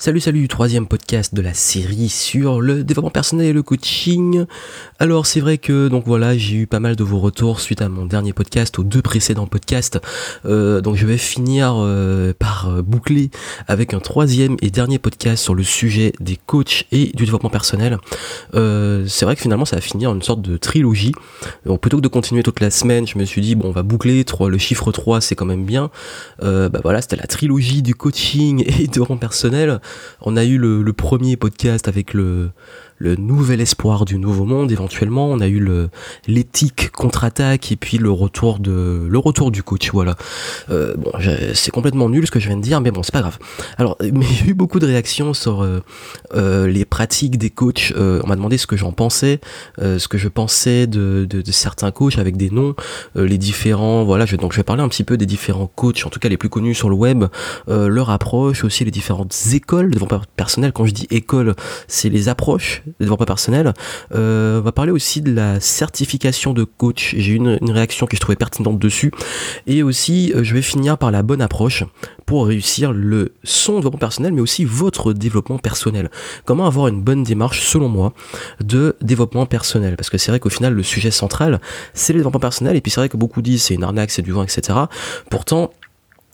Salut 0.00 0.20
salut, 0.20 0.48
troisième 0.48 0.86
podcast 0.86 1.34
de 1.34 1.42
la 1.42 1.52
série 1.52 2.08
sur 2.08 2.62
le 2.62 2.84
développement 2.84 3.10
personnel 3.10 3.48
et 3.48 3.52
le 3.52 3.62
coaching. 3.62 4.46
Alors 4.98 5.26
c'est 5.26 5.40
vrai 5.40 5.58
que 5.58 5.88
donc 5.88 6.06
voilà 6.06 6.38
j'ai 6.38 6.56
eu 6.56 6.66
pas 6.66 6.80
mal 6.80 6.96
de 6.96 7.04
vos 7.04 7.18
retours 7.18 7.60
suite 7.60 7.82
à 7.82 7.90
mon 7.90 8.06
dernier 8.06 8.32
podcast, 8.32 8.78
aux 8.78 8.82
deux 8.82 9.02
précédents 9.02 9.46
podcasts. 9.46 10.00
Euh, 10.46 10.80
donc 10.80 10.96
je 10.96 11.04
vais 11.04 11.18
finir 11.18 11.74
euh, 11.76 12.32
par 12.32 12.70
euh, 12.70 12.80
boucler 12.80 13.28
avec 13.68 13.92
un 13.92 14.00
troisième 14.00 14.56
et 14.62 14.70
dernier 14.70 14.98
podcast 14.98 15.44
sur 15.44 15.54
le 15.54 15.62
sujet 15.64 16.14
des 16.18 16.38
coachs 16.46 16.86
et 16.92 17.08
du 17.08 17.26
développement 17.26 17.50
personnel. 17.50 17.98
c'est 18.54 19.26
vrai 19.26 19.36
que 19.36 19.42
finalement 19.42 19.66
ça 19.66 19.76
va 19.76 19.82
finir 19.82 20.14
une 20.14 20.22
sorte 20.22 20.40
de 20.40 20.56
trilogie. 20.56 21.12
Donc 21.66 21.82
plutôt 21.82 21.98
que 21.98 22.02
de 22.02 22.08
continuer 22.08 22.42
toute 22.42 22.60
la 22.60 22.70
semaine, 22.70 23.06
je 23.06 23.18
me 23.18 23.26
suis 23.26 23.42
dit 23.42 23.54
bon 23.54 23.68
on 23.68 23.72
va 23.72 23.82
boucler, 23.82 24.24
le 24.48 24.56
chiffre 24.56 24.92
3 24.92 25.20
c'est 25.20 25.34
quand 25.34 25.44
même 25.44 25.66
bien. 25.66 25.90
bah 26.40 26.70
voilà 26.82 27.02
c'était 27.02 27.16
la 27.16 27.26
trilogie 27.26 27.82
du 27.82 27.94
coaching 27.94 28.64
et 28.66 28.72
du 28.72 28.88
développement 28.88 29.18
personnel. 29.18 29.78
On 30.20 30.36
a 30.36 30.44
eu 30.44 30.58
le, 30.58 30.92
premier 30.92 31.36
podcast 31.36 31.88
avec 31.88 32.14
le, 32.14 32.50
le 33.00 33.16
nouvel 33.16 33.62
espoir 33.62 34.04
du 34.04 34.18
nouveau 34.18 34.44
monde 34.44 34.70
éventuellement. 34.70 35.26
On 35.26 35.40
a 35.40 35.48
eu 35.48 35.58
le 35.58 35.88
l'éthique 36.28 36.90
contre-attaque 36.90 37.72
et 37.72 37.76
puis 37.76 37.96
le 37.96 38.10
retour 38.10 38.58
de 38.58 39.06
le 39.08 39.18
retour 39.18 39.50
du 39.50 39.62
coach. 39.62 39.90
Voilà. 39.90 40.16
Euh, 40.70 40.94
bon, 40.96 41.10
c'est 41.54 41.70
complètement 41.70 42.10
nul 42.10 42.26
ce 42.26 42.30
que 42.30 42.38
je 42.38 42.46
viens 42.46 42.58
de 42.58 42.62
dire, 42.62 42.80
mais 42.82 42.90
bon, 42.90 43.02
c'est 43.02 43.12
pas 43.12 43.22
grave. 43.22 43.38
Alors, 43.78 43.96
mais 44.00 44.26
j'ai 44.44 44.50
eu 44.50 44.54
beaucoup 44.54 44.78
de 44.78 44.86
réactions 44.86 45.32
sur 45.32 45.62
euh, 45.62 45.80
euh, 46.34 46.66
les 46.66 46.84
pratiques 46.84 47.38
des 47.38 47.48
coachs. 47.48 47.92
on 47.96 48.26
m'a 48.26 48.36
demandé 48.36 48.58
ce 48.58 48.66
que 48.66 48.76
j'en 48.76 48.92
pensais, 48.92 49.40
ce 49.78 50.06
que 50.06 50.18
je 50.18 50.28
pensais 50.28 50.86
de, 50.86 51.26
de, 51.28 51.40
de, 51.40 51.52
certains 51.52 51.90
coachs 51.90 52.18
avec 52.18 52.36
des 52.36 52.50
noms, 52.50 52.74
les 53.14 53.38
différents. 53.38 54.04
Voilà. 54.04 54.26
Je, 54.26 54.36
donc, 54.36 54.52
je 54.52 54.58
vais 54.58 54.62
parler 54.62 54.82
un 54.82 54.88
petit 54.88 55.04
peu 55.04 55.16
des 55.16 55.26
différents 55.26 55.66
coachs, 55.74 56.04
en 56.04 56.10
tout 56.10 56.20
cas 56.20 56.28
les 56.28 56.36
plus 56.36 56.50
connus 56.50 56.74
sur 56.74 56.90
le 56.90 56.96
web, 56.96 57.24
leur 57.66 58.10
approche, 58.10 58.62
aussi 58.62 58.84
les 58.84 58.90
différentes 58.90 59.34
écoles 59.54 59.90
de 59.90 60.00
personnel. 60.36 60.72
Quand 60.72 60.84
je 60.84 60.92
dis 60.92 61.06
école, 61.10 61.54
c'est 61.88 62.10
les 62.10 62.28
approches 62.28 62.82
développement 62.98 63.26
personnel. 63.26 63.72
Euh, 64.14 64.58
on 64.60 64.62
va 64.62 64.72
parler 64.72 64.92
aussi 64.92 65.20
de 65.20 65.32
la 65.32 65.60
certification 65.60 66.52
de 66.52 66.64
coach. 66.64 67.14
J'ai 67.16 67.32
eu 67.32 67.36
une, 67.36 67.58
une, 67.60 67.70
réaction 67.70 68.06
que 68.06 68.16
je 68.16 68.20
trouvais 68.20 68.36
pertinente 68.36 68.78
dessus. 68.78 69.12
Et 69.66 69.82
aussi, 69.82 70.32
euh, 70.34 70.42
je 70.42 70.54
vais 70.54 70.62
finir 70.62 70.98
par 70.98 71.10
la 71.10 71.22
bonne 71.22 71.42
approche 71.42 71.84
pour 72.26 72.46
réussir 72.46 72.92
le 72.92 73.34
son 73.44 73.76
développement 73.76 73.98
personnel, 73.98 74.32
mais 74.32 74.40
aussi 74.40 74.64
votre 74.64 75.12
développement 75.12 75.58
personnel. 75.58 76.10
Comment 76.44 76.66
avoir 76.66 76.88
une 76.88 77.02
bonne 77.02 77.22
démarche, 77.22 77.62
selon 77.62 77.88
moi, 77.88 78.12
de 78.60 78.96
développement 79.00 79.46
personnel? 79.46 79.96
Parce 79.96 80.10
que 80.10 80.18
c'est 80.18 80.30
vrai 80.30 80.40
qu'au 80.40 80.50
final, 80.50 80.74
le 80.74 80.82
sujet 80.82 81.10
central, 81.10 81.60
c'est 81.94 82.12
le 82.12 82.20
développement 82.20 82.40
personnel. 82.40 82.76
Et 82.76 82.80
puis 82.80 82.90
c'est 82.90 83.00
vrai 83.00 83.08
que 83.08 83.16
beaucoup 83.16 83.42
disent 83.42 83.62
c'est 83.64 83.74
une 83.74 83.84
arnaque, 83.84 84.10
c'est 84.10 84.22
du 84.22 84.32
vent, 84.32 84.42
etc. 84.42 84.78
Pourtant, 85.28 85.70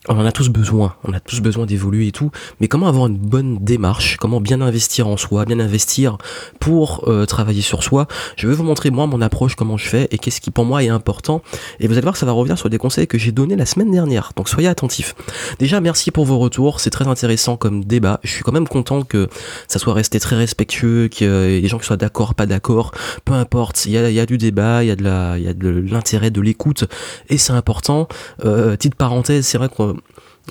on 0.09 0.19
en 0.19 0.25
a 0.25 0.31
tous 0.31 0.49
besoin, 0.49 0.95
on 1.03 1.13
a 1.13 1.19
tous 1.19 1.41
besoin 1.41 1.65
d'évoluer 1.65 2.07
et 2.07 2.11
tout, 2.11 2.31
mais 2.59 2.67
comment 2.67 2.87
avoir 2.87 3.07
une 3.07 3.17
bonne 3.17 3.57
démarche, 3.59 4.17
comment 4.17 4.41
bien 4.41 4.61
investir 4.61 5.07
en 5.07 5.17
soi, 5.17 5.45
bien 5.45 5.59
investir 5.59 6.17
pour 6.59 7.03
euh, 7.07 7.25
travailler 7.25 7.61
sur 7.61 7.83
soi, 7.83 8.07
je 8.35 8.47
vais 8.47 8.53
vous 8.53 8.63
montrer 8.63 8.89
moi 8.89 9.07
mon 9.07 9.21
approche, 9.21 9.55
comment 9.55 9.77
je 9.77 9.87
fais 9.87 10.07
et 10.11 10.17
qu'est-ce 10.17 10.41
qui 10.41 10.51
pour 10.51 10.65
moi 10.65 10.83
est 10.83 10.89
important, 10.89 11.41
et 11.79 11.87
vous 11.87 11.93
allez 11.93 12.01
voir 12.01 12.13
que 12.13 12.19
ça 12.19 12.25
va 12.25 12.31
revenir 12.31 12.57
sur 12.57 12.69
des 12.69 12.77
conseils 12.77 13.07
que 13.07 13.17
j'ai 13.17 13.31
donnés 13.31 13.55
la 13.55 13.65
semaine 13.65 13.91
dernière, 13.91 14.31
donc 14.35 14.49
soyez 14.49 14.67
attentifs. 14.67 15.15
Déjà 15.59 15.81
merci 15.81 16.11
pour 16.11 16.25
vos 16.25 16.39
retours, 16.39 16.79
c'est 16.79 16.89
très 16.89 17.07
intéressant 17.07 17.57
comme 17.57 17.83
débat, 17.83 18.19
je 18.23 18.31
suis 18.31 18.43
quand 18.43 18.53
même 18.53 18.67
content 18.67 19.03
que 19.03 19.27
ça 19.67 19.79
soit 19.79 19.93
resté 19.93 20.19
très 20.19 20.35
respectueux, 20.35 21.07
qu'il 21.07 21.27
y 21.27 21.29
ait 21.29 21.61
des 21.61 21.67
gens 21.67 21.79
qui 21.79 21.85
soient 21.85 21.97
d'accord, 21.97 22.35
pas 22.35 22.45
d'accord, 22.45 22.91
peu 23.25 23.33
importe, 23.33 23.85
il 23.85 23.91
y 23.91 24.19
a, 24.19 24.25
du 24.25 24.37
débat, 24.37 24.83
il 24.83 24.87
y 24.87 24.91
a 24.91 24.95
de 24.95 25.03
la, 25.03 25.37
il 25.37 25.43
y 25.43 25.47
a 25.47 25.53
de 25.53 25.69
l'intérêt, 25.69 26.31
de 26.31 26.41
l'écoute, 26.41 26.85
et 27.29 27.37
c'est 27.37 27.53
important. 27.53 28.07
Euh, 28.45 28.75
petite 28.75 28.95
parenthèse, 28.95 29.45
c'est 29.45 29.57
vrai 29.57 29.69
que 29.69 29.96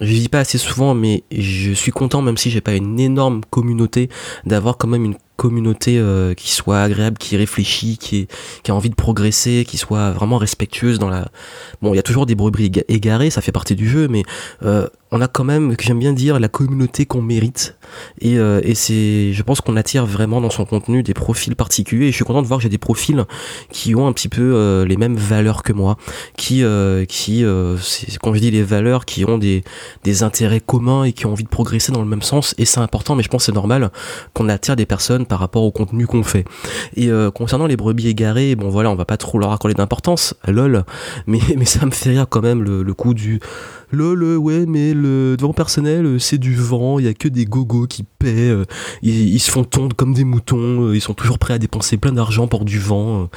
je 0.01 0.13
dis 0.13 0.29
pas 0.29 0.41
assez 0.41 0.59
souvent, 0.59 0.95
mais 0.95 1.25
je 1.31 1.73
suis 1.73 1.93
content, 1.93 2.23
même 2.23 2.37
si 2.37 2.51
j'ai 2.51 2.61
pas 2.61 2.75
une 2.75 3.01
énorme 3.01 3.43
communauté, 3.51 4.09
d'avoir 4.45 4.77
quand 4.77 4.89
même 4.89 5.05
une 5.05 5.17
communauté 5.37 5.99
euh, 5.99 6.35
qui 6.35 6.51
soit 6.51 6.81
agréable, 6.81 7.19
qui 7.19 7.37
réfléchit, 7.37 7.99
qui, 7.99 8.27
a 8.69 8.75
envie 8.75 8.91
de 8.91 8.95
progresser, 8.95 9.65
qui 9.67 9.77
soit 9.77 10.11
vraiment 10.11 10.39
respectueuse 10.39 10.99
dans 10.99 11.09
la. 11.09 11.29
Bon, 11.83 11.93
il 11.93 11.97
y 11.97 12.01
a 12.01 12.03
toujours 12.03 12.27
des 12.27 12.35
brebis 12.35 12.73
égarées, 12.89 13.31
ça 13.31 13.41
fait 13.41 13.53
partie 13.53 13.77
du 13.77 13.89
jeu, 13.89 14.09
mais 14.09 14.23
euh, 14.63 14.87
on 15.13 15.21
a 15.21 15.29
quand 15.29 15.45
même, 15.45 15.77
j'aime 15.81 15.99
bien 15.99 16.13
dire, 16.13 16.41
la 16.41 16.49
communauté 16.49 17.07
qu'on 17.07 17.23
mérite. 17.23 17.77
Et, 18.21 18.39
euh, 18.39 18.61
et 18.65 18.75
c'est, 18.75 19.33
je 19.33 19.43
pense 19.43 19.61
qu'on 19.61 19.77
attire 19.77 20.05
vraiment 20.05 20.41
dans 20.41 20.51
son 20.51 20.65
contenu 20.65 21.03
des 21.03 21.15
profils 21.15 21.55
particuliers. 21.55 22.07
Et 22.07 22.11
je 22.11 22.17
suis 22.17 22.25
content 22.25 22.43
de 22.43 22.47
voir 22.47 22.59
que 22.59 22.65
j'ai 22.65 22.69
des 22.69 22.79
profils 22.79 23.25
qui 23.71 23.95
ont 23.95 24.07
un 24.07 24.13
petit 24.13 24.29
peu 24.29 24.85
les 24.87 24.97
mêmes 24.97 25.17
valeurs 25.17 25.63
que 25.63 25.73
moi, 25.73 25.97
qui, 26.37 26.65
qui, 27.09 27.45
quand 28.23 28.35
je 28.35 28.41
dis 28.41 28.51
les 28.51 28.63
valeurs, 28.63 29.05
qui 29.05 29.25
ont 29.25 29.39
des, 29.39 29.63
des 30.03 30.23
intérêts 30.23 30.61
communs 30.61 31.05
et 31.05 31.13
qui 31.13 31.27
ont 31.27 31.33
envie 31.33 31.45
de 31.45 31.49
progresser 31.49 31.93
dans 31.93 32.03
le 32.03 32.09
même 32.09 32.23
sens. 32.23 32.55
Et 32.59 32.65
c'est 32.65 32.81
important, 32.81 33.15
mais 33.15 33.23
je 33.23 33.29
pense 33.29 33.43
que 33.43 33.47
c'est 33.47 33.55
normal 33.55 33.91
qu'on 34.35 34.49
attire 34.49 34.77
des 34.77 34.87
personnes 34.87 35.26
par 35.27 35.39
rapport 35.39 35.63
au 35.63 35.71
contenu 35.71 36.07
qu'on 36.07 36.23
fait. 36.23 36.45
Et 36.97 37.11
concernant 37.35 37.67
les 37.67 37.77
brebis 37.77 38.09
égarées, 38.09 38.57
bon 38.57 38.69
voilà, 38.69 38.91
on 38.91 38.95
va 38.95 39.05
pas 39.05 39.17
trop 39.17 39.39
leur 39.39 39.53
accorder 39.53 39.75
d'importance, 39.75 40.35
lol, 40.47 40.85
mais, 41.27 41.41
ça 41.65 41.85
me 41.87 41.91
fait 41.91 42.11
rire 42.11 42.27
quand 42.29 42.43
même 42.43 42.63
le, 42.63 42.95
coup 42.95 43.15
du 43.15 43.41
lol, 43.93 44.37
ouais, 44.37 44.67
mais 44.67 44.95
le 44.95 45.37
devant 45.37 45.53
personnel, 45.53 46.07
euh, 46.07 46.19
c'est 46.19 46.39
du 46.39 46.55
vent, 46.55 46.99
il 46.99 47.05
y 47.05 47.09
a 47.09 47.15
que 47.15 47.29
des 47.29 47.45
gogos 47.45 47.87
qui 47.87 48.03
paient, 48.03 48.51
euh, 48.51 48.65
ils, 49.03 49.39
se 49.39 49.51
font 49.51 49.65
tondre 49.65 49.95
comme 49.95 50.15
des 50.15 50.25
moutons, 50.25 50.89
euh, 50.89 50.97
ils 50.97 51.01
sont 51.01 51.15
toujours 51.15 51.39
prêts 51.39 51.55
à 51.55 51.59
dépenser 51.59 51.97
plein 51.97 52.13
d'argent 52.13 52.49
pour 52.49 52.65
du 52.65 52.79
vent. 52.79 53.29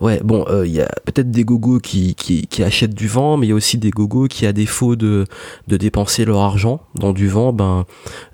Ouais, 0.00 0.20
bon, 0.24 0.44
il 0.64 0.70
y 0.70 0.80
a 0.80 0.88
peut-être 1.04 1.30
des 1.30 1.44
gogos 1.44 1.80
qui, 1.80 2.16
achètent 2.64 2.94
du 2.94 3.08
vent, 3.08 3.36
mais 3.36 3.46
il 3.46 3.50
y 3.50 3.52
a 3.52 3.56
aussi 3.56 3.78
des 3.78 3.90
gogos 3.90 4.28
qui, 4.28 4.46
à 4.46 4.52
défaut 4.52 4.96
de, 4.96 5.26
de 5.68 5.76
dépenser 5.76 6.24
leur 6.24 6.40
argent 6.40 6.80
dans 6.94 7.12
du 7.12 7.28
vent, 7.28 7.52
ben, 7.52 7.84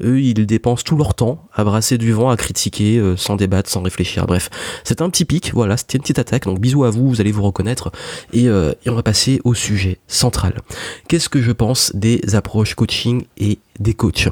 eux, 0.03 0.21
ils 0.21 0.47
dépensent 0.47 0.85
tout 0.85 0.97
leur 0.97 1.15
temps 1.15 1.49
à 1.53 1.65
brasser 1.65 1.99
du 1.99 2.13
vent, 2.13 2.31
à 2.31 2.37
critiquer, 2.37 2.96
sans 3.17 3.37
débattre, 3.37 3.71
sans 3.71 3.83
réfléchir. 3.83 4.27
Bref, 4.27 4.51
c'est 4.85 5.01
un 5.03 5.11
petit 5.11 5.25
pic, 5.25 5.53
voilà, 5.55 5.77
c'était 5.77 5.99
une 5.99 6.03
petite 6.03 6.19
attaque, 6.19 6.45
donc 6.45 6.61
bisous 6.61 6.85
à 6.85 6.91
vous, 6.91 7.09
vous 7.09 7.21
allez 7.21 7.33
vous 7.33 7.43
reconnaître, 7.43 7.93
et, 8.33 8.45
et 8.45 8.91
on 8.91 8.95
va 8.95 9.03
passer 9.03 9.41
au 9.45 9.55
sujet 9.55 9.99
central. 10.07 10.61
Qu'est-ce 11.09 11.29
que 11.29 11.41
je 11.41 11.53
pense 11.53 11.95
des 11.95 12.35
approches 12.35 12.75
coaching 12.75 13.25
et 13.39 13.59
des 13.79 13.95
coachs? 13.95 14.29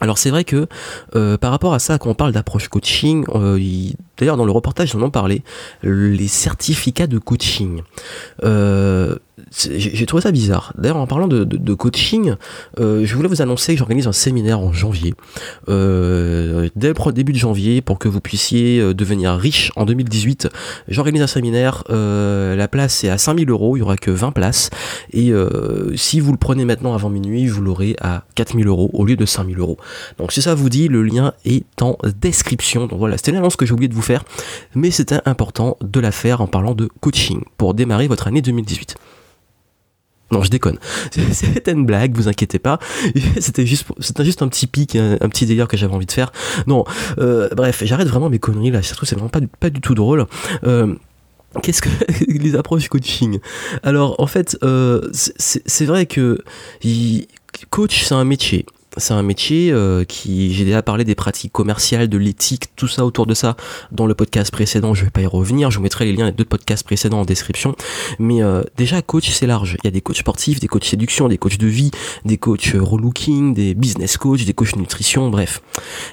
Alors 0.00 0.18
c'est 0.18 0.30
vrai 0.30 0.44
que 0.44 0.68
euh, 1.16 1.36
par 1.36 1.50
rapport 1.50 1.74
à 1.74 1.78
ça, 1.78 1.98
quand 1.98 2.10
on 2.10 2.14
parle 2.14 2.32
d'approche 2.32 2.68
coaching, 2.68 3.24
euh, 3.34 3.58
d'ailleurs 4.18 4.36
dans 4.36 4.46
le 4.46 4.52
reportage 4.52 4.90
j'en 4.90 5.02
en 5.02 5.10
parlais, 5.10 5.42
les 5.82 6.28
certificats 6.28 7.06
de 7.06 7.18
coaching. 7.18 7.82
Euh, 8.44 9.16
j'ai 9.52 10.04
trouvé 10.06 10.22
ça 10.22 10.32
bizarre. 10.32 10.72
D'ailleurs, 10.76 10.96
en 10.96 11.06
parlant 11.06 11.28
de, 11.28 11.74
coaching, 11.74 12.34
euh, 12.80 13.04
je 13.04 13.14
voulais 13.14 13.28
vous 13.28 13.40
annoncer 13.40 13.74
que 13.74 13.78
j'organise 13.78 14.06
un 14.06 14.12
séminaire 14.12 14.60
en 14.60 14.72
janvier, 14.72 15.14
euh, 15.68 16.68
dès 16.76 16.88
le 16.88 17.12
début 17.12 17.32
de 17.32 17.38
janvier, 17.38 17.80
pour 17.80 17.98
que 17.98 18.08
vous 18.08 18.20
puissiez 18.20 18.94
devenir 18.94 19.36
riche 19.36 19.70
en 19.76 19.84
2018. 19.84 20.48
J'organise 20.88 21.22
un 21.22 21.26
séminaire, 21.28 21.84
la 21.88 22.68
place 22.68 23.04
est 23.04 23.08
à 23.08 23.18
5000 23.18 23.48
euros, 23.50 23.76
il 23.76 23.80
y 23.80 23.82
aura 23.82 23.96
que 23.96 24.10
20 24.10 24.32
places, 24.32 24.70
et 25.12 25.32
si 25.94 26.20
vous 26.20 26.32
le 26.32 26.38
prenez 26.38 26.64
maintenant 26.64 26.94
avant 26.94 27.10
minuit, 27.10 27.46
vous 27.46 27.62
l'aurez 27.62 27.96
à 28.00 28.24
4000 28.34 28.66
euros 28.66 28.90
au 28.92 29.04
lieu 29.04 29.16
de 29.16 29.24
5000 29.24 29.58
euros. 29.58 29.78
Donc 30.18 30.32
si 30.32 30.42
ça 30.42 30.54
vous 30.54 30.68
dit, 30.68 30.88
le 30.88 31.02
lien 31.02 31.32
est 31.44 31.80
en 31.80 31.96
description. 32.20 32.86
Donc 32.86 32.98
voilà, 32.98 33.16
c'était 33.16 33.32
l'annonce 33.32 33.56
que 33.56 33.64
j'ai 33.66 33.72
oublié 33.72 33.88
de 33.88 33.94
vous 33.94 34.02
mais 34.74 34.90
c'était 34.90 35.20
important 35.24 35.76
de 35.80 36.00
la 36.00 36.12
faire 36.12 36.40
en 36.40 36.46
parlant 36.46 36.74
de 36.74 36.88
coaching 37.00 37.42
pour 37.56 37.74
démarrer 37.74 38.08
votre 38.08 38.26
année 38.26 38.42
2018. 38.42 38.96
Non, 40.30 40.42
je 40.42 40.50
déconne. 40.50 40.78
C'était 41.32 41.72
une 41.72 41.86
blague, 41.86 42.14
vous 42.14 42.28
inquiétez 42.28 42.58
pas. 42.58 42.78
C'était 43.40 43.64
juste, 43.64 43.86
c'était 43.98 44.24
juste 44.24 44.42
un 44.42 44.48
petit 44.48 44.66
pic, 44.66 44.94
un, 44.94 45.16
petit 45.28 45.46
délire 45.46 45.68
que 45.68 45.76
j'avais 45.76 45.94
envie 45.94 46.06
de 46.06 46.12
faire. 46.12 46.32
Non, 46.66 46.84
euh, 47.18 47.48
bref, 47.56 47.82
j'arrête 47.84 48.08
vraiment 48.08 48.28
mes 48.28 48.38
conneries 48.38 48.70
là. 48.70 48.82
Surtout, 48.82 49.06
c'est 49.06 49.14
vraiment 49.14 49.30
pas, 49.30 49.40
pas 49.58 49.70
du 49.70 49.80
tout 49.80 49.94
drôle. 49.94 50.26
Euh, 50.64 50.94
Qu'est-ce 51.62 51.80
que 51.80 51.88
les 52.28 52.56
approches 52.56 52.88
coaching? 52.88 53.38
Alors 53.82 54.20
en 54.20 54.26
fait, 54.26 54.58
euh, 54.62 55.08
c'est 55.12 55.84
vrai 55.86 56.04
que 56.04 56.44
coach 57.70 58.04
c'est 58.04 58.14
un 58.14 58.24
métier 58.24 58.66
c'est 58.98 59.14
un 59.14 59.22
métier 59.22 59.70
euh, 59.72 60.04
qui 60.04 60.52
j'ai 60.54 60.64
déjà 60.64 60.82
parlé 60.82 61.04
des 61.04 61.14
pratiques 61.14 61.52
commerciales, 61.52 62.08
de 62.08 62.18
l'éthique, 62.18 62.64
tout 62.76 62.88
ça 62.88 63.04
autour 63.04 63.26
de 63.26 63.34
ça 63.34 63.56
dans 63.92 64.06
le 64.06 64.14
podcast 64.14 64.50
précédent. 64.50 64.94
Je 64.94 65.04
vais 65.04 65.10
pas 65.10 65.20
y 65.20 65.26
revenir. 65.26 65.70
Je 65.70 65.78
vous 65.78 65.82
mettrai 65.82 66.04
les 66.04 66.12
liens 66.12 66.26
des 66.26 66.32
deux 66.32 66.44
podcasts 66.44 66.84
précédents 66.84 67.20
en 67.20 67.24
description. 67.24 67.74
Mais 68.18 68.42
euh, 68.42 68.62
déjà 68.76 69.02
coach 69.02 69.30
c'est 69.30 69.46
large. 69.46 69.76
Il 69.82 69.86
y 69.86 69.88
a 69.88 69.90
des 69.90 70.00
coachs 70.00 70.16
sportifs, 70.16 70.60
des 70.60 70.68
coachs 70.68 70.84
séduction, 70.84 71.28
des 71.28 71.38
coachs 71.38 71.58
de 71.58 71.66
vie, 71.66 71.90
des 72.24 72.38
coachs 72.38 72.74
euh, 72.74 72.82
relooking, 72.82 73.54
des 73.54 73.74
business 73.74 74.16
coachs, 74.16 74.44
des 74.44 74.54
coachs 74.54 74.76
nutrition, 74.76 75.30
bref. 75.30 75.62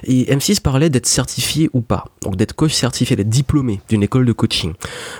Et 0.04 0.24
M6 0.24 0.60
parlait 0.60 0.90
d'être 0.90 1.06
certifié 1.06 1.68
ou 1.72 1.80
pas. 1.80 2.06
Donc 2.22 2.36
d'être 2.36 2.54
coach 2.54 2.72
certifié, 2.72 3.16
d'être 3.16 3.28
diplômé 3.28 3.80
d'une 3.88 4.02
école 4.02 4.24
de 4.26 4.32
coaching. 4.32 4.72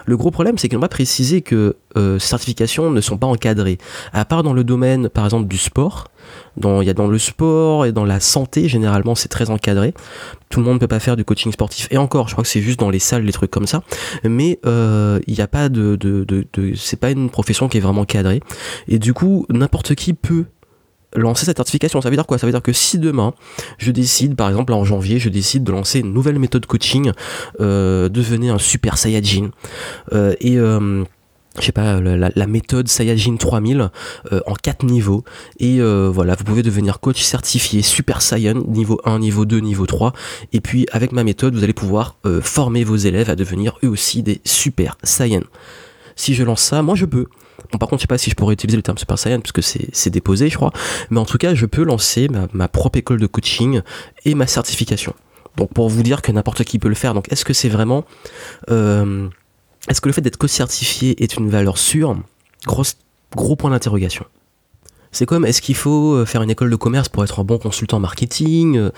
Le 0.06 0.16
gros 0.16 0.30
problème 0.30 0.58
c'est 0.58 0.68
qu'ils 0.68 0.76
n'ont 0.76 0.82
pas 0.82 0.88
précisé 0.88 1.42
que 1.42 1.76
euh, 1.96 2.18
certifications 2.18 2.90
ne 2.90 3.00
sont 3.00 3.16
pas 3.16 3.26
encadrées. 3.26 3.78
À 4.12 4.24
part 4.24 4.42
dans 4.42 4.52
le 4.52 4.64
domaine 4.64 5.08
par 5.08 5.24
exemple 5.24 5.48
du 5.48 5.58
sport 5.58 6.08
il 6.62 6.84
y 6.84 6.90
a 6.90 6.94
dans 6.94 7.06
le 7.06 7.18
sport 7.18 7.86
et 7.86 7.92
dans 7.92 8.04
la 8.04 8.20
santé, 8.20 8.68
généralement, 8.68 9.14
c'est 9.14 9.28
très 9.28 9.50
encadré. 9.50 9.94
Tout 10.48 10.60
le 10.60 10.66
monde 10.66 10.74
ne 10.74 10.80
peut 10.80 10.88
pas 10.88 11.00
faire 11.00 11.16
du 11.16 11.24
coaching 11.24 11.52
sportif. 11.52 11.88
Et 11.90 11.98
encore, 11.98 12.28
je 12.28 12.34
crois 12.34 12.42
que 12.42 12.48
c'est 12.48 12.60
juste 12.60 12.80
dans 12.80 12.90
les 12.90 12.98
salles, 12.98 13.24
les 13.24 13.32
trucs 13.32 13.50
comme 13.50 13.66
ça. 13.66 13.82
Mais 14.24 14.58
euh, 14.66 15.18
il 15.26 15.34
n'y 15.34 15.40
a 15.40 15.48
pas 15.48 15.68
de, 15.68 15.98
c'est 16.76 16.98
pas 16.98 17.10
une 17.10 17.30
profession 17.30 17.68
qui 17.68 17.78
est 17.78 17.80
vraiment 17.80 18.04
cadrée. 18.04 18.40
Et 18.88 18.98
du 18.98 19.12
coup, 19.12 19.46
n'importe 19.50 19.94
qui 19.94 20.14
peut 20.14 20.44
lancer 21.14 21.46
cette 21.46 21.56
certification. 21.56 22.00
Ça 22.00 22.10
veut 22.10 22.16
dire 22.16 22.26
quoi? 22.26 22.38
Ça 22.38 22.46
veut 22.46 22.52
dire 22.52 22.62
que 22.62 22.72
si 22.72 22.98
demain, 22.98 23.34
je 23.78 23.90
décide, 23.90 24.36
par 24.36 24.48
exemple 24.48 24.72
en 24.72 24.84
janvier, 24.84 25.18
je 25.18 25.28
décide 25.28 25.64
de 25.64 25.72
lancer 25.72 26.00
une 26.00 26.12
nouvelle 26.12 26.38
méthode 26.38 26.66
coaching, 26.66 27.12
euh, 27.60 28.08
devenir 28.08 28.54
un 28.54 28.58
super 28.58 28.98
Saiyajin, 28.98 29.50
euh, 30.12 30.34
et 30.40 30.56
je 31.60 31.66
sais 31.66 31.72
pas, 31.72 32.00
la, 32.00 32.46
méthode 32.46 32.88
Saiyajin 32.88 33.36
3000 33.36 33.90
euh, 34.32 34.40
en 34.46 34.54
4 34.54 34.84
niveaux. 34.84 35.24
Et 35.58 35.80
euh, 35.80 36.10
voilà, 36.12 36.34
vous 36.34 36.44
pouvez 36.44 36.62
devenir 36.62 37.00
coach 37.00 37.22
certifié 37.22 37.82
Super 37.82 38.22
Saiyan, 38.22 38.62
niveau 38.66 39.00
1, 39.04 39.18
niveau 39.18 39.44
2, 39.44 39.60
niveau 39.60 39.86
3. 39.86 40.12
Et 40.52 40.60
puis 40.60 40.86
avec 40.92 41.12
ma 41.12 41.24
méthode, 41.24 41.54
vous 41.54 41.64
allez 41.64 41.72
pouvoir 41.72 42.16
euh, 42.26 42.40
former 42.40 42.84
vos 42.84 42.96
élèves 42.96 43.30
à 43.30 43.36
devenir 43.36 43.78
eux 43.84 43.88
aussi 43.88 44.22
des 44.22 44.40
Super 44.44 44.96
Saiyan. 45.02 45.42
Si 46.14 46.34
je 46.34 46.44
lance 46.44 46.62
ça, 46.62 46.82
moi 46.82 46.94
je 46.94 47.04
peux. 47.04 47.26
Bon, 47.72 47.78
par 47.78 47.88
contre, 47.88 48.00
je 48.00 48.04
sais 48.04 48.08
pas 48.08 48.18
si 48.18 48.30
je 48.30 48.36
pourrais 48.36 48.54
utiliser 48.54 48.76
le 48.76 48.82
terme 48.82 48.98
Super 48.98 49.18
Saiyan 49.18 49.40
puisque 49.40 49.62
c'est 49.62 50.10
déposé, 50.10 50.48
je 50.48 50.56
crois. 50.56 50.72
Mais 51.10 51.20
en 51.20 51.24
tout 51.24 51.38
cas, 51.38 51.54
je 51.54 51.66
peux 51.66 51.84
lancer 51.84 52.28
ma, 52.52 52.68
propre 52.68 52.98
école 52.98 53.20
de 53.20 53.26
coaching 53.26 53.80
et 54.24 54.34
ma 54.34 54.46
certification. 54.46 55.14
Donc 55.56 55.72
pour 55.72 55.88
vous 55.88 56.02
dire 56.02 56.20
que 56.20 56.32
n'importe 56.32 56.64
qui 56.64 56.78
peut 56.78 56.88
le 56.88 56.94
faire. 56.94 57.14
Donc 57.14 57.32
est-ce 57.32 57.44
que 57.44 57.54
c'est 57.54 57.70
vraiment... 57.70 58.04
Est-ce 59.88 60.00
que 60.00 60.08
le 60.08 60.12
fait 60.12 60.20
d'être 60.20 60.36
coach 60.36 60.50
certifié 60.50 61.22
est 61.22 61.36
une 61.36 61.48
valeur 61.48 61.78
sûre? 61.78 62.16
Gros 62.66 63.56
point 63.56 63.70
d'interrogation. 63.70 64.24
C'est 65.12 65.24
comme, 65.24 65.46
est-ce 65.46 65.62
qu'il 65.62 65.76
faut 65.76 66.14
euh, 66.14 66.26
faire 66.26 66.42
une 66.42 66.50
école 66.50 66.68
de 66.68 66.76
commerce 66.76 67.08
pour 67.08 67.24
être 67.24 67.40
un 67.40 67.44
bon 67.44 67.56
consultant 67.58 68.00
marketing? 68.00 68.76
Euh, 68.76 68.90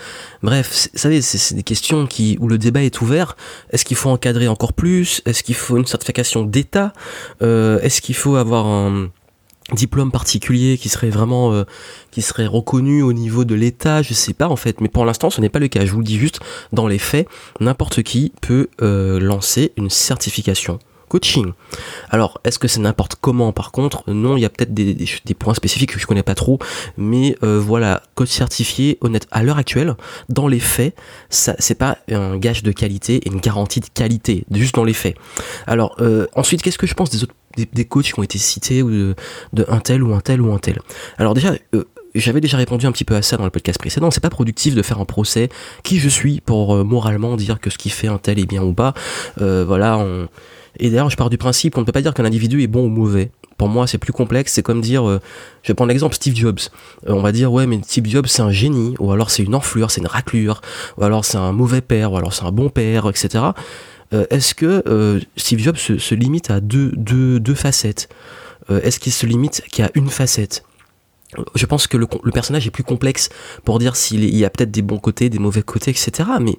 Bref, 0.43 0.89
vous 0.91 0.99
savez, 0.99 1.21
c'est 1.21 1.55
des 1.55 1.63
questions 1.63 2.07
qui, 2.07 2.37
où 2.41 2.47
le 2.49 2.57
débat 2.57 2.83
est 2.83 2.99
ouvert. 3.01 3.37
Est-ce 3.69 3.85
qu'il 3.85 3.95
faut 3.95 4.09
encadrer 4.09 4.47
encore 4.49 4.73
plus? 4.73 5.21
Est-ce 5.25 5.43
qu'il 5.43 5.55
faut 5.55 5.77
une 5.77 5.85
certification 5.85 6.43
d'État? 6.43 6.91
Euh, 7.41 7.79
Est-ce 7.79 8.01
qu'il 8.01 8.15
faut 8.15 8.35
avoir 8.35 8.65
un 8.65 9.09
diplôme 9.73 10.11
particulier 10.11 10.77
qui 10.77 10.89
serait 10.89 11.09
vraiment 11.09 11.63
qui 12.11 12.21
serait 12.21 12.47
reconnu 12.47 13.01
au 13.01 13.13
niveau 13.13 13.45
de 13.45 13.55
l'État, 13.55 14.01
je 14.01 14.13
sais 14.13 14.33
pas 14.33 14.47
en 14.47 14.55
fait, 14.55 14.81
mais 14.81 14.87
pour 14.87 15.05
l'instant 15.05 15.29
ce 15.29 15.41
n'est 15.41 15.49
pas 15.49 15.59
le 15.59 15.67
cas. 15.67 15.85
Je 15.85 15.91
vous 15.91 15.99
le 15.99 16.05
dis 16.05 16.17
juste 16.17 16.39
dans 16.73 16.87
les 16.87 16.99
faits, 16.99 17.27
n'importe 17.59 18.03
qui 18.03 18.31
peut 18.41 18.67
lancer 18.79 19.71
une 19.77 19.89
certification 19.89 20.79
coaching. 21.09 21.51
Alors, 22.09 22.39
est-ce 22.45 22.57
que 22.57 22.69
c'est 22.69 22.79
n'importe 22.79 23.15
comment? 23.19 23.51
Par 23.51 23.73
contre 23.73 24.03
Non, 24.09 24.37
il 24.37 24.41
y 24.41 24.45
a 24.45 24.49
peut-être 24.49 24.73
des, 24.73 24.95
points 25.37 25.53
spécifiques 25.53 25.93
que 25.93 25.99
je 25.99 26.07
connais 26.07 26.23
pas 26.23 26.35
trop, 26.35 26.59
mais 26.97 27.35
euh, 27.43 27.59
voilà, 27.59 28.03
coach 28.15 28.29
certifié, 28.29 28.97
honnête, 29.01 29.27
à 29.31 29.43
l'heure 29.43 29.57
actuelle, 29.57 29.95
dans 30.29 30.47
les 30.47 30.59
faits, 30.59 30.95
ça 31.29 31.55
c'est 31.59 31.77
pas 31.77 31.97
un 32.09 32.37
gage 32.37 32.63
de 32.63 32.71
qualité 32.71 33.15
et 33.15 33.27
une 33.27 33.39
garantie 33.39 33.81
de 33.81 33.87
qualité, 33.93 34.45
juste 34.51 34.75
dans 34.75 34.85
les 34.85 34.93
faits. 34.93 35.15
Alors, 35.67 35.95
euh, 35.99 36.27
ensuite, 36.35 36.61
qu'est-ce 36.61 36.77
que 36.77 36.87
je 36.87 36.93
pense 36.93 37.09
des 37.09 37.23
autres 37.23 37.33
des, 37.65 37.85
coachs 37.85 38.05
qui 38.05 38.19
ont 38.19 38.23
été 38.23 38.37
cités 38.37 38.81
ou 38.83 38.89
de, 38.89 39.15
un 39.67 39.79
tel 39.79 40.03
ou 40.03 40.13
un 40.13 40.21
tel 40.21 40.41
ou 40.41 40.53
un 40.53 40.59
tel 40.59 40.79
Alors 41.17 41.33
déjà, 41.33 41.53
euh, 41.75 41.83
j'avais 42.15 42.41
déjà 42.41 42.57
répondu 42.57 42.85
un 42.85 42.91
petit 42.91 43.05
peu 43.05 43.15
à 43.15 43.21
ça 43.21 43.37
dans 43.37 43.45
le 43.45 43.49
podcast 43.49 43.79
précédent. 43.79 44.11
C'est 44.11 44.21
pas 44.21 44.29
productif 44.29 44.75
de 44.75 44.81
faire 44.81 44.99
un 44.99 45.05
procès 45.05 45.49
qui 45.83 45.99
je 45.99 46.09
suis 46.09 46.41
pour 46.41 46.83
moralement 46.83 47.35
dire 47.35 47.59
que 47.59 47.69
ce 47.69 47.77
qui 47.77 47.89
fait 47.89 48.07
un 48.07 48.17
tel 48.17 48.39
est 48.39 48.45
bien 48.45 48.63
ou 48.63 48.73
pas. 48.73 48.93
voilà, 49.37 49.97
on, 49.97 50.27
et 50.77 50.89
d'ailleurs, 50.89 51.09
je 51.09 51.17
pars 51.17 51.29
du 51.29 51.37
principe 51.37 51.73
qu'on 51.73 51.81
ne 51.81 51.85
peut 51.85 51.91
pas 51.91 52.01
dire 52.01 52.13
qu'un 52.13 52.25
individu 52.25 52.61
est 52.61 52.67
bon 52.67 52.85
ou 52.85 52.89
mauvais. 52.89 53.31
Pour 53.57 53.67
moi, 53.67 53.87
c'est 53.87 53.97
plus 53.97 54.13
complexe. 54.13 54.53
C'est 54.53 54.61
comme 54.61 54.81
dire, 54.81 55.07
euh, 55.07 55.19
je 55.63 55.69
vais 55.69 55.73
prendre 55.73 55.89
l'exemple 55.89 56.15
Steve 56.15 56.35
Jobs. 56.35 56.59
Euh, 57.07 57.13
on 57.13 57.21
va 57.21 57.31
dire, 57.31 57.51
ouais, 57.51 57.67
mais 57.67 57.79
Steve 57.83 58.07
Jobs, 58.07 58.27
c'est 58.27 58.41
un 58.41 58.51
génie, 58.51 58.95
ou 58.99 59.11
alors 59.11 59.29
c'est 59.29 59.43
une 59.43 59.55
enflure, 59.55 59.91
c'est 59.91 60.01
une 60.01 60.07
raclure, 60.07 60.61
ou 60.97 61.03
alors 61.03 61.25
c'est 61.25 61.37
un 61.37 61.51
mauvais 61.51 61.81
père, 61.81 62.13
ou 62.13 62.17
alors 62.17 62.33
c'est 62.33 62.45
un 62.45 62.51
bon 62.51 62.69
père, 62.69 63.09
etc. 63.09 63.43
Euh, 64.13 64.25
est-ce 64.29 64.55
que 64.55 65.21
Steve 65.37 65.59
Jobs 65.59 65.77
se, 65.77 66.15
limite 66.15 66.49
à 66.51 66.59
deux, 66.59 66.91
deux, 66.95 67.39
deux 67.39 67.55
facettes 67.55 68.09
Est-ce 68.69 68.99
qu'il 68.99 69.13
se 69.13 69.25
limite 69.25 69.63
qu'à 69.71 69.89
une 69.95 70.09
facette 70.09 70.63
je 71.53 71.65
pense 71.67 71.85
que 71.85 71.95
le, 71.95 72.07
personnage 72.33 72.65
est 72.65 72.71
plus 72.71 72.83
complexe 72.83 73.29
pour 73.63 73.77
dire 73.77 73.95
s'il 73.95 74.35
y 74.35 74.45
a 74.45 74.49
peut-être 74.49 74.71
des 74.71 74.81
bons 74.81 74.97
côtés, 74.97 75.29
des 75.29 75.37
mauvais 75.37 75.61
côtés, 75.61 75.91
etc. 75.91 76.27
Mais 76.41 76.57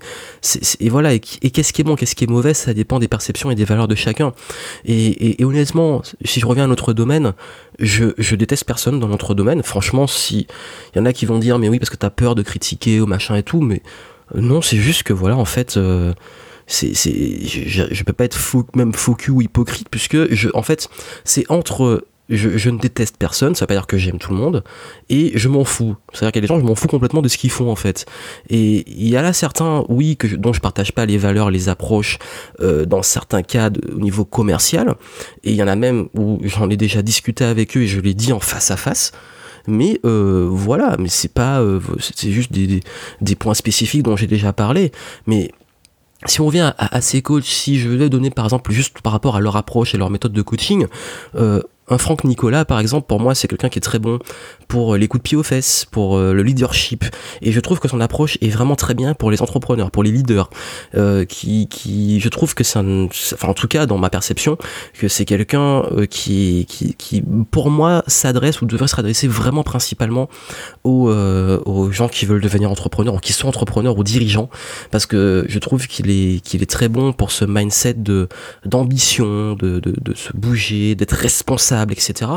et 0.79 0.89
voilà, 0.89 1.13
et, 1.15 1.21
qu'est-ce 1.21 1.73
qui 1.73 1.81
est 1.81 1.85
bon, 1.85 1.97
qu'est-ce 1.97 2.15
qui 2.15 2.25
est 2.25 2.31
mauvais, 2.31 2.55
ça 2.55 2.73
dépend 2.73 3.01
des 3.01 3.09
perceptions 3.09 3.51
et 3.51 3.57
des 3.57 3.65
valeurs 3.65 3.89
de 3.89 3.97
chacun. 3.97 4.33
Et, 4.85 5.43
honnêtement, 5.43 6.03
si 6.25 6.39
je 6.39 6.47
reviens 6.47 6.65
à 6.65 6.69
notre 6.69 6.93
domaine, 6.93 7.35
je, 7.81 8.35
déteste 8.37 8.65
personne 8.65 9.01
dans 9.01 9.09
notre 9.09 9.35
domaine. 9.35 9.63
Franchement, 9.65 10.07
si 10.07 10.47
il 10.95 10.99
y 10.99 11.01
en 11.01 11.07
a 11.07 11.13
qui 11.13 11.27
vont 11.27 11.39
dire 11.39 11.59
mais 11.59 11.69
oui 11.69 11.79
parce 11.79 11.91
que 11.91 11.97
t'as 11.97 12.11
peur 12.11 12.35
de 12.35 12.43
critiquer 12.43 13.01
ou 13.01 13.07
machin 13.07 13.35
et 13.35 13.43
tout, 13.43 13.61
mais 13.61 13.83
euh, 14.37 14.41
non, 14.41 14.63
c'est 14.63 14.77
juste 14.77 15.03
que 15.03 15.13
voilà, 15.13 15.37
en 15.37 15.45
fait. 15.45 15.77
Euh, 15.77 16.15
c'est, 16.71 16.95
je, 16.95 17.85
je, 17.91 18.05
peux 18.05 18.13
pas 18.13 18.25
être 18.25 18.37
faux, 18.37 18.65
même 18.75 18.93
faux 18.93 19.17
ou 19.29 19.43
hypocrite 19.43 19.89
puisque 19.91 20.33
je, 20.33 20.49
en 20.55 20.63
fait, 20.63 20.89
c'est 21.25 21.51
entre 21.51 22.05
je, 22.31 22.71
ne 22.71 22.79
déteste 22.79 23.17
personne, 23.19 23.55
ça 23.55 23.65
veut 23.65 23.69
pas 23.69 23.75
dire 23.75 23.87
que 23.87 23.99
j'aime 23.99 24.19
tout 24.19 24.31
le 24.31 24.39
monde, 24.39 24.63
et 25.09 25.33
je 25.35 25.49
m'en 25.49 25.65
fous. 25.65 25.97
C'est-à-dire 26.13 26.33
qu'il 26.33 26.39
y 26.39 26.45
a 26.45 26.47
des 26.47 26.55
gens, 26.55 26.61
je 26.61 26.65
m'en 26.65 26.75
fous 26.75 26.87
complètement 26.87 27.23
de 27.23 27.29
ce 27.29 27.37
qu'ils 27.37 27.51
font 27.51 27.71
en 27.71 27.77
fait. 27.77 28.07
Et 28.49 28.85
il 28.87 29.09
y 29.09 29.17
a 29.17 29.23
là 29.23 29.33
certains, 29.33 29.85
oui, 29.89 30.17
que 30.17 30.29
dont 30.29 30.53
je 30.53 30.61
partage 30.61 30.93
pas 30.93 31.07
les 31.07 31.19
valeurs, 31.19 31.51
les 31.51 31.69
approches, 31.69 32.19
euh, 32.61 32.87
dans 32.87 33.03
certains 33.03 33.43
cas 33.43 33.71
au 33.93 33.99
niveau 33.99 34.25
commercial, 34.25 34.95
et 35.43 35.51
il 35.51 35.57
y 35.57 35.63
en 35.63 35.69
a 35.69 35.77
même 35.77 36.09
où 36.15 36.39
j'en 36.45 36.71
ai 36.71 36.77
déjà 36.77 37.03
discuté 37.03 37.45
avec 37.45 37.77
eux 37.77 37.83
et 37.83 37.87
je 37.87 38.01
l'ai 38.01 38.15
dit 38.15 38.33
en 38.33 38.41
face 38.41 38.71
à 38.71 38.77
face. 38.77 39.13
Mais 39.67 40.01
euh, 40.05 40.49
voilà, 40.51 40.97
mais 40.99 41.09
c'est 41.09 41.33
pas, 41.33 41.61
euh, 41.61 41.81
c'est 41.99 42.31
juste 42.31 42.51
des, 42.51 42.81
des, 43.21 43.35
points 43.35 43.53
spécifiques 43.55 44.03
dont 44.03 44.17
j'ai 44.17 44.27
déjà 44.27 44.55
parlé. 44.55 44.91
Mais 45.27 45.51
si 46.27 46.41
on 46.41 46.47
revient 46.47 46.73
à, 46.77 47.01
ces 47.01 47.23
coachs, 47.23 47.45
si 47.45 47.79
je 47.79 47.89
vais 47.89 48.11
donner 48.11 48.31
par 48.31 48.45
exemple 48.45 48.73
juste 48.73 49.01
par 49.01 49.13
rapport 49.13 49.37
à 49.37 49.41
leur 49.41 49.57
approche 49.57 49.95
et 49.95 49.99
leur 49.99 50.11
méthode 50.11 50.33
de 50.33 50.43
coaching, 50.43 50.87
euh, 51.35 51.63
un 51.91 51.99
Franck 51.99 52.25
Nicolas, 52.25 52.65
par 52.65 52.79
exemple, 52.79 53.07
pour 53.07 53.21
moi, 53.21 53.35
c'est 53.35 53.49
quelqu'un 53.49 53.69
qui 53.69 53.79
est 53.79 53.83
très 53.83 53.99
bon 53.99 54.19
pour 54.69 54.95
euh, 54.95 54.99
les 54.99 55.09
coups 55.09 55.23
de 55.23 55.29
pied 55.29 55.37
aux 55.37 55.43
fesses, 55.43 55.85
pour 55.91 56.17
euh, 56.17 56.33
le 56.33 56.43
leadership. 56.43 57.05
Et 57.43 57.51
je 57.51 57.61
trouve 57.61 57.81
que 57.81 57.89
son 57.89 58.01
approche 58.01 58.39
est 58.41 58.49
vraiment 58.49 58.77
très 58.77 58.95
bien 58.95 59.15
pour 59.15 59.31
les 59.31 59.43
entrepreneurs, 59.43 59.91
pour 59.91 60.05
les 60.05 60.13
leaders. 60.13 60.49
Euh, 60.95 61.25
qui, 61.25 61.67
qui, 61.69 62.21
je 62.21 62.29
trouve 62.29 62.55
que 62.55 62.63
c'est 62.63 62.79
un, 62.79 63.07
enfin, 63.07 63.49
en 63.49 63.55
tout 63.55 63.67
cas, 63.67 63.87
dans 63.87 63.99
ma 63.99 64.09
perception, 64.09 64.57
que 64.95 65.09
c'est 65.09 65.25
quelqu'un 65.25 65.83
qui, 66.09 66.67
qui, 66.69 66.95
qui, 66.95 67.23
pour 67.51 67.71
moi, 67.71 68.05
s'adresse 68.07 68.63
ou 68.63 68.67
devrait 68.67 68.89
s'adresser 68.89 69.27
vraiment 69.27 69.65
principalement 69.65 70.29
aux, 70.85 71.11
aux 71.11 71.91
gens 71.91 72.09
qui 72.09 72.27
veulent 72.27 72.41
devenir 72.41 72.71
entrepreneurs 72.71 73.15
ou 73.15 73.19
qui 73.19 73.33
sont 73.33 73.49
entrepreneurs 73.49 73.99
ou 73.99 74.05
dirigeants. 74.05 74.49
Parce 74.91 75.07
que 75.07 75.45
je 75.49 75.59
trouve 75.59 75.87
qu'il 75.87 76.11
est, 76.11 76.41
qu'il 76.41 76.63
est 76.63 76.71
très 76.71 76.89
bon 76.89 77.13
pour 77.13 77.33
ce 77.33 77.45
mindset 77.45 77.95
de, 77.95 78.29
d'ambition, 78.65 79.55
de, 79.55 79.81
de, 79.81 79.95
de 80.01 80.15
se 80.15 80.31
bouger, 80.35 80.95
d'être 80.95 81.13
responsable 81.13 81.80
etc. 81.93 82.31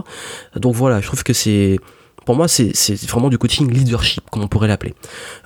Donc 0.55 0.75
voilà, 0.75 1.01
je 1.01 1.07
trouve 1.07 1.23
que 1.23 1.33
c'est 1.33 1.79
pour 2.25 2.35
moi, 2.35 2.47
c'est 2.47 2.95
vraiment 3.09 3.29
du 3.29 3.37
coaching 3.37 3.69
leadership, 3.71 4.23
comme 4.31 4.43
on 4.43 4.47
pourrait 4.47 4.67
l'appeler. 4.67 4.93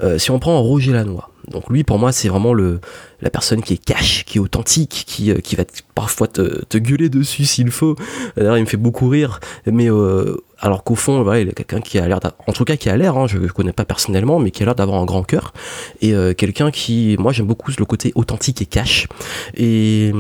Euh, 0.02 0.18
si 0.18 0.32
on 0.32 0.40
prend 0.40 0.62
Roger 0.62 0.94
Lanois, 0.94 1.32
donc 1.48 1.70
lui, 1.70 1.84
pour 1.84 1.98
moi, 1.98 2.12
c'est 2.12 2.30
vraiment 2.30 2.54
le 2.54 2.80
la 3.22 3.32
personne 3.32 3.64
qui 3.64 3.74
est 3.74 3.84
cash, 3.84 4.26
qui 4.26 4.38
est 4.38 4.42
authentique, 4.42 5.06
qui, 5.08 5.32
euh, 5.32 5.40
qui 5.40 5.56
va 5.56 5.64
parfois 5.96 6.28
te, 6.28 6.64
te, 6.66 6.78
gueuler 6.78 7.10
dessus 7.10 7.46
s'il 7.46 7.72
faut. 7.72 7.96
D'ailleurs, 8.36 8.58
il 8.58 8.62
me 8.62 8.68
fait 8.68 8.78
beaucoup 8.78 9.10
rire, 9.10 9.40
mais 9.66 9.90
euh, 9.90 10.36
alors 10.60 10.84
qu'au 10.84 10.94
fond, 10.94 11.24
voilà, 11.24 11.40
il 11.40 11.50
est 11.50 11.54
quelqu'un 11.54 11.82
qui 11.82 11.98
a 11.98 12.08
l'air, 12.08 12.20
en 12.46 12.52
tout 12.52 12.66
cas 12.66 12.76
qui 12.76 12.90
a 12.90 12.98
l'air, 12.98 13.18
hein, 13.18 13.26
je 13.28 13.40
ne 13.40 13.48
connais 13.48 13.74
pas 13.74 13.86
personnellement, 13.86 14.40
mais 14.40 14.52
qui 14.52 14.62
a 14.62 14.66
l'air 14.66 14.76
d'avoir 14.76 15.02
un 15.02 15.06
grand 15.06 15.24
cœur 15.24 15.54
et 16.02 16.14
quelqu'un 16.36 16.70
qui, 16.70 17.16
moi, 17.18 17.32
j'aime 17.32 17.48
beaucoup 17.48 17.72
le 17.78 17.86
côté 17.86 18.12
authentique 18.16 18.62
et 18.62 18.66
cash 18.66 19.08
et 19.56 20.12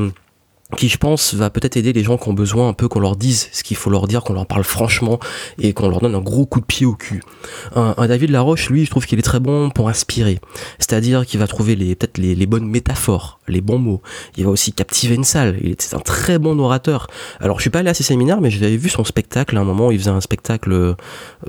qui 0.75 0.89
je 0.89 0.97
pense 0.97 1.33
va 1.33 1.49
peut-être 1.49 1.77
aider 1.77 1.93
les 1.93 2.03
gens 2.03 2.17
qui 2.17 2.27
ont 2.27 2.33
besoin 2.33 2.67
un 2.67 2.73
peu 2.73 2.89
qu'on 2.89 2.99
leur 2.99 3.15
dise 3.15 3.47
ce 3.53 3.63
qu'il 3.63 3.77
faut 3.77 3.89
leur 3.89 4.05
dire, 4.05 4.23
qu'on 4.23 4.33
leur 4.33 4.45
parle 4.45 4.65
franchement 4.65 5.17
et 5.59 5.71
qu'on 5.71 5.87
leur 5.87 6.01
donne 6.01 6.13
un 6.13 6.21
gros 6.21 6.45
coup 6.45 6.59
de 6.59 6.65
pied 6.65 6.85
au 6.85 6.93
cul. 6.93 7.21
Un, 7.75 7.93
David 8.07 8.31
Laroche, 8.31 8.69
lui, 8.69 8.83
je 8.83 8.89
trouve 8.89 9.05
qu'il 9.05 9.17
est 9.17 9.23
très 9.23 9.39
bon 9.39 9.69
pour 9.69 9.87
inspirer, 9.87 10.39
c'est-à-dire 10.77 11.25
qu'il 11.25 11.39
va 11.39 11.47
trouver 11.47 11.75
peut-être 11.95 12.17
les, 12.17 12.45
bonnes 12.45 12.67
métaphores, 12.67 13.39
les 13.47 13.61
bons 13.61 13.77
mots. 13.77 14.01
Il 14.35 14.43
va 14.43 14.49
aussi 14.49 14.73
captiver 14.73 15.15
une 15.15 15.23
salle. 15.23 15.57
Il 15.61 15.71
est 15.71 15.93
un 15.93 15.99
très 15.99 16.37
bon 16.37 16.59
orateur. 16.59 17.07
Alors 17.39 17.59
je 17.59 17.61
suis 17.61 17.69
pas 17.69 17.79
allé 17.79 17.89
à 17.89 17.93
ses 17.93 18.03
séminaires, 18.03 18.41
mais 18.41 18.51
j'avais 18.51 18.77
vu 18.77 18.89
son 18.89 19.05
spectacle 19.05 19.55
à 19.57 19.61
un 19.61 19.63
moment. 19.63 19.91
Il 19.91 19.99
faisait 19.99 20.11
un 20.11 20.21
spectacle 20.21 20.95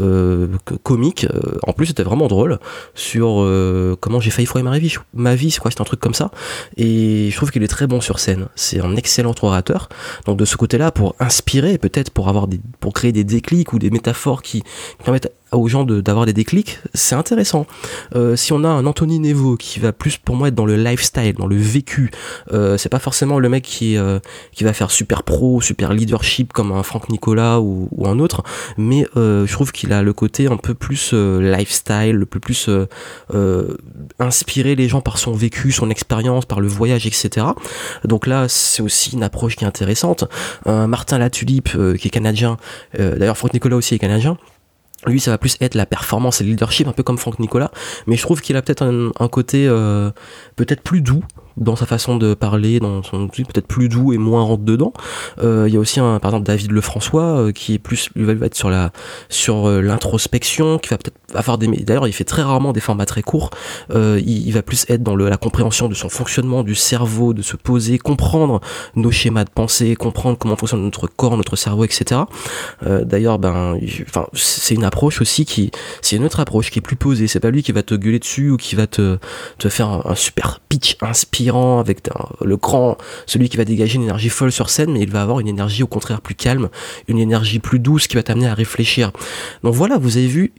euh, 0.00 0.46
comique. 0.84 1.26
En 1.66 1.72
plus, 1.72 1.86
c'était 1.86 2.04
vraiment 2.04 2.28
drôle 2.28 2.58
sur 2.94 3.42
euh, 3.42 3.96
comment 4.00 4.20
j'ai 4.20 4.30
failli 4.30 4.46
foirer 4.46 4.62
ma 4.62 4.78
vie. 4.78 4.94
Ma 5.12 5.34
vie, 5.34 5.50
c'est 5.50 5.60
quoi 5.60 5.72
C'est 5.72 5.80
un 5.80 5.84
truc 5.84 6.00
comme 6.00 6.14
ça. 6.14 6.30
Et 6.76 7.30
je 7.30 7.36
trouve 7.36 7.50
qu'il 7.50 7.62
est 7.64 7.68
très 7.68 7.88
bon 7.88 8.00
sur 8.00 8.20
scène. 8.20 8.46
C'est 8.54 8.80
un 8.80 8.94
excellent 8.94 9.07
orateur. 9.42 9.88
Donc 10.26 10.38
de 10.38 10.44
ce 10.44 10.56
côté-là, 10.56 10.90
pour 10.90 11.14
inspirer, 11.20 11.78
peut-être 11.78 12.10
pour 12.10 12.28
avoir 12.28 12.48
des, 12.48 12.60
pour 12.80 12.92
créer 12.92 13.12
des 13.12 13.24
déclics 13.24 13.72
ou 13.72 13.78
des 13.78 13.90
métaphores 13.90 14.42
qui, 14.42 14.62
permettent 15.04 15.32
aux 15.52 15.68
gens 15.68 15.84
d'avoir 15.84 16.26
des 16.26 16.32
déclics, 16.32 16.80
c'est 16.94 17.14
intéressant. 17.14 17.66
Euh, 18.14 18.36
si 18.36 18.52
on 18.52 18.64
a 18.64 18.68
un 18.68 18.86
Anthony 18.86 19.18
Nevo 19.18 19.56
qui 19.56 19.80
va 19.80 19.92
plus 19.92 20.16
pour 20.16 20.36
moi 20.36 20.48
être 20.48 20.54
dans 20.54 20.66
le 20.66 20.76
lifestyle, 20.76 21.34
dans 21.34 21.46
le 21.46 21.56
vécu, 21.56 22.10
euh, 22.52 22.76
c'est 22.76 22.88
pas 22.88 22.98
forcément 22.98 23.38
le 23.38 23.48
mec 23.48 23.64
qui 23.64 23.96
euh, 23.96 24.18
qui 24.52 24.64
va 24.64 24.72
faire 24.72 24.90
super 24.90 25.22
pro, 25.22 25.60
super 25.60 25.92
leadership 25.92 26.52
comme 26.52 26.72
un 26.72 26.82
Franck 26.82 27.08
Nicolas 27.08 27.60
ou, 27.60 27.88
ou 27.92 28.06
un 28.06 28.18
autre, 28.18 28.42
mais 28.76 29.06
euh, 29.16 29.46
je 29.46 29.52
trouve 29.52 29.72
qu'il 29.72 29.92
a 29.92 30.02
le 30.02 30.12
côté 30.12 30.46
un 30.46 30.56
peu 30.56 30.74
plus 30.74 31.10
euh, 31.14 31.40
lifestyle, 31.56 32.12
le 32.12 32.26
peu 32.26 32.40
plus 32.40 32.68
inspirer 34.18 34.74
les 34.74 34.88
gens 34.88 35.00
par 35.00 35.18
son 35.18 35.32
vécu, 35.32 35.72
son 35.72 35.90
expérience, 35.90 36.44
par 36.44 36.60
le 36.60 36.68
voyage, 36.68 37.06
etc. 37.06 37.46
Donc 38.04 38.26
là, 38.26 38.46
c'est 38.48 38.82
aussi 38.82 39.12
une 39.12 39.22
approche 39.22 39.56
qui 39.56 39.64
est 39.64 39.66
intéressante. 39.66 40.24
Martin 40.98 41.18
Latulipe, 41.18 41.70
euh, 41.76 41.96
qui 41.96 42.08
est 42.08 42.10
canadien, 42.10 42.56
euh, 42.98 43.16
d'ailleurs 43.16 43.36
Franck 43.36 43.54
Nicolas 43.54 43.76
aussi 43.76 43.94
est 43.94 43.98
canadien, 43.98 44.36
lui, 45.06 45.20
ça 45.20 45.30
va 45.30 45.38
plus 45.38 45.56
être 45.60 45.74
la 45.74 45.86
performance 45.86 46.40
et 46.40 46.44
le 46.44 46.50
leadership, 46.50 46.88
un 46.88 46.92
peu 46.92 47.02
comme 47.02 47.18
Franck 47.18 47.38
Nicolas, 47.38 47.70
mais 48.06 48.16
je 48.16 48.22
trouve 48.22 48.40
qu'il 48.40 48.56
a 48.56 48.62
peut-être 48.62 48.82
un, 48.82 49.28
côté 49.28 49.66
euh, 49.68 50.10
peut-être 50.56 50.82
plus 50.82 51.00
doux 51.00 51.22
dans 51.58 51.76
sa 51.76 51.86
façon 51.86 52.16
de 52.16 52.34
parler, 52.34 52.80
dans 52.80 53.02
son 53.02 53.28
peut-être 53.28 53.66
plus 53.66 53.88
doux 53.88 54.12
et 54.12 54.18
moins 54.18 54.42
rentre 54.42 54.64
dedans. 54.64 54.92
Euh, 55.42 55.64
il 55.68 55.74
y 55.74 55.76
a 55.76 55.80
aussi 55.80 56.00
un, 56.00 56.18
par 56.18 56.30
exemple 56.30 56.46
David 56.46 56.72
Lefrançois 56.72 57.22
euh, 57.22 57.52
qui 57.52 57.74
est 57.74 57.78
plus 57.78 58.10
lui 58.14 58.24
va 58.24 58.46
être 58.46 58.54
sur 58.54 58.70
la 58.70 58.92
sur 59.28 59.68
euh, 59.68 59.80
l'introspection, 59.80 60.78
qui 60.78 60.88
va 60.88 60.98
peut-être 60.98 61.18
avoir 61.34 61.58
des 61.58 61.66
d'ailleurs 61.68 62.06
il 62.06 62.12
fait 62.12 62.24
très 62.24 62.42
rarement 62.42 62.72
des 62.72 62.80
formats 62.80 63.06
très 63.06 63.22
courts. 63.22 63.50
Euh, 63.90 64.20
il, 64.24 64.46
il, 64.46 64.52
va 64.52 64.62
plus 64.62 64.86
être 64.88 65.02
dans 65.02 65.14
le, 65.14 65.28
la 65.28 65.36
compréhension 65.36 65.88
de 65.88 65.94
son 65.94 66.08
fonctionnement 66.08 66.62
du 66.62 66.74
cerveau, 66.74 67.34
de 67.34 67.42
se 67.42 67.56
poser, 67.56 67.98
comprendre 67.98 68.60
nos 68.94 69.10
schémas 69.10 69.44
de 69.44 69.50
pensée, 69.50 69.94
comprendre 69.94 70.38
comment 70.38 70.56
fonctionne 70.56 70.82
notre 70.82 71.06
corps, 71.06 71.36
notre 71.36 71.56
cerveau, 71.56 71.84
etc. 71.84 72.22
Euh, 72.86 73.04
d'ailleurs 73.04 73.38
ben 73.38 73.78
enfin 74.02 74.26
c'est 74.32 74.74
une 74.74 74.84
approche 74.84 75.20
aussi 75.20 75.44
qui 75.44 75.70
c'est 76.02 76.16
une 76.16 76.24
autre 76.24 76.40
approche 76.40 76.70
qui 76.70 76.78
est 76.78 76.82
plus 76.82 76.96
posée. 76.96 77.26
C'est 77.26 77.40
pas 77.40 77.50
lui 77.50 77.62
qui 77.62 77.72
va 77.72 77.82
te 77.82 77.94
gueuler 77.94 78.18
dessus 78.18 78.50
ou 78.50 78.56
qui 78.56 78.74
va 78.74 78.86
te 78.86 79.18
te 79.58 79.68
faire 79.68 80.06
un, 80.06 80.14
super 80.14 80.60
pitch 80.68 80.96
inspiré 81.00 81.48
avec 81.78 82.08
le 82.40 82.56
grand, 82.56 82.96
celui 83.26 83.48
qui 83.48 83.56
va 83.56 83.64
dégager 83.64 83.96
une 83.96 84.02
énergie 84.02 84.28
folle 84.28 84.52
sur 84.52 84.70
scène, 84.70 84.92
mais 84.92 85.00
il 85.00 85.10
va 85.10 85.22
avoir 85.22 85.40
une 85.40 85.48
énergie 85.48 85.82
au 85.82 85.86
contraire 85.86 86.20
plus 86.20 86.34
calme, 86.34 86.68
une 87.06 87.18
énergie 87.18 87.58
plus 87.58 87.78
douce 87.78 88.06
qui 88.06 88.16
va 88.16 88.22
t'amener 88.22 88.48
à 88.48 88.54
réfléchir. 88.54 89.12
Donc 89.62 89.74
voilà, 89.74 89.98
vous 89.98 90.16
avez 90.16 90.26
vu, 90.26 90.52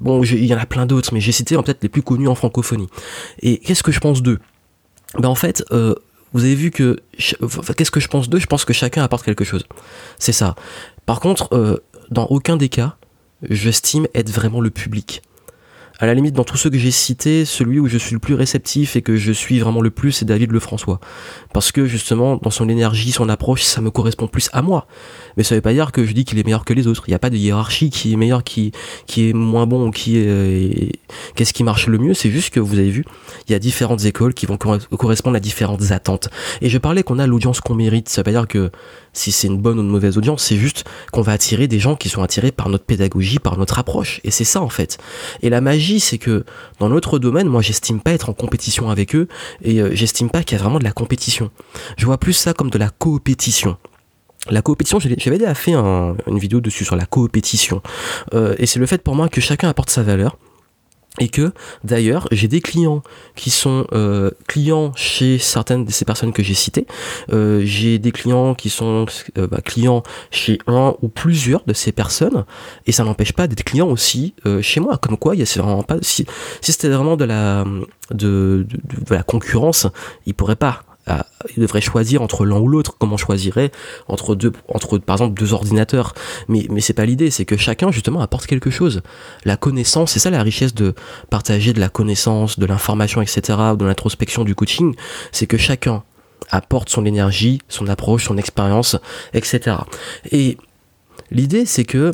bon, 0.00 0.22
il 0.24 0.44
y 0.44 0.54
en 0.54 0.58
a 0.58 0.66
plein 0.66 0.86
d'autres, 0.86 1.12
mais 1.12 1.20
j'ai 1.20 1.32
cité 1.32 1.56
peut-être 1.56 1.82
les 1.82 1.88
plus 1.88 2.02
connus 2.02 2.28
en 2.28 2.34
francophonie. 2.34 2.88
Et 3.40 3.58
qu'est-ce 3.58 3.82
que 3.82 3.92
je 3.92 4.00
pense 4.00 4.22
d'eux? 4.22 4.38
Ben 5.18 5.28
en 5.28 5.34
fait, 5.34 5.64
euh, 5.72 5.94
vous 6.32 6.44
avez 6.44 6.54
vu 6.54 6.70
que 6.70 6.98
qu'est-ce 7.76 7.90
que 7.90 8.00
je 8.00 8.08
pense 8.08 8.28
d'eux? 8.28 8.38
Je 8.38 8.46
pense 8.46 8.64
que 8.64 8.72
chacun 8.72 9.02
apporte 9.02 9.24
quelque 9.24 9.44
chose. 9.44 9.64
C'est 10.18 10.32
ça. 10.32 10.54
Par 11.06 11.20
contre, 11.20 11.48
euh, 11.52 11.78
dans 12.10 12.26
aucun 12.26 12.56
des 12.56 12.68
cas, 12.68 12.96
j'estime 13.48 14.06
être 14.14 14.30
vraiment 14.30 14.60
le 14.60 14.70
public 14.70 15.22
à 15.98 16.06
la 16.06 16.14
limite, 16.14 16.34
dans 16.34 16.44
tous 16.44 16.56
ceux 16.56 16.70
que 16.70 16.78
j'ai 16.78 16.90
cités, 16.90 17.44
celui 17.44 17.78
où 17.78 17.88
je 17.88 17.96
suis 17.96 18.12
le 18.12 18.18
plus 18.18 18.34
réceptif 18.34 18.96
et 18.96 19.02
que 19.02 19.16
je 19.16 19.32
suis 19.32 19.58
vraiment 19.60 19.80
le 19.80 19.90
plus, 19.90 20.12
c'est 20.12 20.24
David 20.24 20.52
Lefrançois. 20.52 21.00
Parce 21.54 21.72
que 21.72 21.86
justement, 21.86 22.36
dans 22.36 22.50
son 22.50 22.68
énergie, 22.68 23.12
son 23.12 23.28
approche, 23.30 23.62
ça 23.62 23.80
me 23.80 23.90
correspond 23.90 24.26
plus 24.26 24.50
à 24.52 24.60
moi. 24.60 24.86
Mais 25.36 25.42
ça 25.42 25.54
veut 25.54 25.62
pas 25.62 25.72
dire 25.72 25.92
que 25.92 26.04
je 26.04 26.12
dis 26.12 26.24
qu'il 26.24 26.38
est 26.38 26.44
meilleur 26.44 26.64
que 26.64 26.74
les 26.74 26.86
autres. 26.86 27.04
Il 27.06 27.12
n'y 27.12 27.14
a 27.14 27.18
pas 27.18 27.30
de 27.30 27.36
hiérarchie 27.36 27.88
qui 27.88 28.12
est 28.12 28.16
meilleur, 28.16 28.44
qui, 28.44 28.72
est 29.16 29.32
moins 29.32 29.66
bon 29.66 29.90
qui 29.90 30.18
est, 30.18 30.26
euh, 30.26 30.70
qu'est-ce 31.34 31.54
qui 31.54 31.64
marche 31.64 31.86
le 31.86 31.98
mieux. 31.98 32.12
C'est 32.12 32.30
juste 32.30 32.50
que 32.50 32.60
vous 32.60 32.78
avez 32.78 32.90
vu, 32.90 33.04
il 33.48 33.52
y 33.52 33.54
a 33.54 33.58
différentes 33.58 34.04
écoles 34.04 34.34
qui 34.34 34.44
vont 34.44 34.58
correspondre 34.58 35.36
à 35.36 35.40
différentes 35.40 35.92
attentes. 35.92 36.28
Et 36.60 36.68
je 36.68 36.78
parlais 36.78 37.04
qu'on 37.04 37.18
a 37.18 37.26
l'audience 37.26 37.60
qu'on 37.60 37.74
mérite. 37.74 38.10
Ça 38.10 38.20
veut 38.20 38.24
pas 38.24 38.32
dire 38.32 38.46
que 38.46 38.70
si 39.14 39.32
c'est 39.32 39.46
une 39.46 39.58
bonne 39.58 39.78
ou 39.78 39.82
une 39.82 39.88
mauvaise 39.88 40.18
audience, 40.18 40.42
c'est 40.42 40.58
juste 40.58 40.84
qu'on 41.10 41.22
va 41.22 41.32
attirer 41.32 41.68
des 41.68 41.78
gens 41.78 41.96
qui 41.96 42.10
sont 42.10 42.22
attirés 42.22 42.52
par 42.52 42.68
notre 42.68 42.84
pédagogie, 42.84 43.38
par 43.38 43.56
notre 43.56 43.78
approche. 43.78 44.20
Et 44.24 44.30
c'est 44.30 44.44
ça 44.44 44.60
en 44.60 44.68
fait. 44.68 44.98
Et 45.42 45.48
la 45.48 45.62
magie, 45.62 45.85
c'est 46.00 46.18
que 46.18 46.44
dans 46.78 46.88
notre 46.88 47.18
domaine, 47.18 47.48
moi 47.48 47.62
j'estime 47.62 48.00
pas 48.00 48.12
être 48.12 48.28
en 48.28 48.32
compétition 48.32 48.90
avec 48.90 49.14
eux 49.14 49.28
et 49.62 49.80
euh, 49.80 49.90
j'estime 49.92 50.30
pas 50.30 50.42
qu'il 50.42 50.56
y 50.56 50.60
a 50.60 50.62
vraiment 50.62 50.78
de 50.78 50.84
la 50.84 50.92
compétition. 50.92 51.50
Je 51.96 52.06
vois 52.06 52.18
plus 52.18 52.32
ça 52.32 52.52
comme 52.52 52.70
de 52.70 52.78
la 52.78 52.90
coopétition. 52.90 53.76
La 54.48 54.62
coopétition, 54.62 55.00
j'avais 55.00 55.38
déjà 55.38 55.54
fait 55.54 55.74
une 55.74 56.38
vidéo 56.38 56.60
dessus 56.60 56.84
sur 56.84 56.94
la 56.94 57.06
coopétition. 57.06 57.82
Euh, 58.32 58.54
et 58.58 58.66
c'est 58.66 58.78
le 58.78 58.86
fait 58.86 59.02
pour 59.02 59.16
moi 59.16 59.28
que 59.28 59.40
chacun 59.40 59.68
apporte 59.68 59.90
sa 59.90 60.04
valeur 60.04 60.38
et 61.20 61.28
que 61.28 61.52
d'ailleurs 61.84 62.28
j'ai 62.32 62.48
des 62.48 62.60
clients 62.60 63.02
qui 63.34 63.50
sont 63.50 63.86
euh, 63.92 64.30
clients 64.46 64.92
chez 64.94 65.38
certaines 65.38 65.84
de 65.84 65.90
ces 65.90 66.04
personnes 66.04 66.32
que 66.32 66.42
j'ai 66.42 66.54
citées. 66.54 66.86
Euh, 67.32 67.62
j'ai 67.64 67.98
des 67.98 68.12
clients 68.12 68.54
qui 68.54 68.70
sont 68.70 69.06
euh, 69.38 69.46
bah, 69.46 69.60
clients 69.64 70.02
chez 70.30 70.58
un 70.66 70.94
ou 71.02 71.08
plusieurs 71.08 71.64
de 71.66 71.72
ces 71.72 71.92
personnes. 71.92 72.44
Et 72.86 72.92
ça 72.92 73.04
n'empêche 73.04 73.32
pas 73.32 73.46
d'être 73.46 73.64
client 73.64 73.88
aussi 73.88 74.34
chez 74.60 74.80
moi. 74.80 74.98
Comme 74.98 75.16
quoi 75.16 75.34
il 75.34 75.40
y 75.40 75.42
a 75.42 75.62
vraiment 75.62 75.82
pas 75.82 75.96
si, 76.02 76.26
c'était 76.60 76.88
vraiment 76.88 77.16
de 77.16 77.24
la 77.24 77.64
de, 78.10 78.66
de, 78.68 79.04
de, 79.04 79.14
la 79.14 79.22
concurrence 79.22 79.86
il 80.26 80.34
pourrait 80.34 80.56
pas 80.56 80.82
il 81.56 81.60
devrait 81.60 81.80
choisir 81.80 82.22
entre 82.22 82.44
l'un 82.44 82.58
ou 82.58 82.68
l'autre, 82.68 82.96
comme 82.98 83.12
on 83.12 83.16
choisirait 83.16 83.70
entre 84.08 84.34
deux, 84.34 84.52
entre 84.68 84.98
par 84.98 85.16
exemple 85.16 85.38
deux 85.38 85.52
ordinateurs. 85.52 86.14
Mais, 86.48 86.66
mais 86.70 86.80
c'est 86.80 86.92
pas 86.92 87.06
l'idée, 87.06 87.30
c'est 87.30 87.44
que 87.44 87.56
chacun 87.56 87.90
justement 87.90 88.20
apporte 88.20 88.46
quelque 88.46 88.70
chose. 88.70 89.02
La 89.44 89.56
connaissance, 89.56 90.12
c'est 90.12 90.18
ça 90.18 90.30
la 90.30 90.42
richesse 90.42 90.74
de 90.74 90.94
partager 91.30 91.72
de 91.72 91.80
la 91.80 91.88
connaissance, 91.88 92.58
de 92.58 92.66
l'information, 92.66 93.22
etc., 93.22 93.40
de 93.78 93.84
l'introspection 93.84 94.44
du 94.44 94.54
coaching, 94.54 94.94
c'est 95.32 95.46
que 95.46 95.56
chacun 95.56 96.02
apporte 96.50 96.88
son 96.88 97.04
énergie, 97.04 97.60
son 97.68 97.88
approche, 97.88 98.26
son 98.26 98.38
expérience, 98.38 98.96
etc. 99.32 99.76
Et 100.30 100.58
l'idée, 101.30 101.66
c'est 101.66 101.84
que 101.84 102.12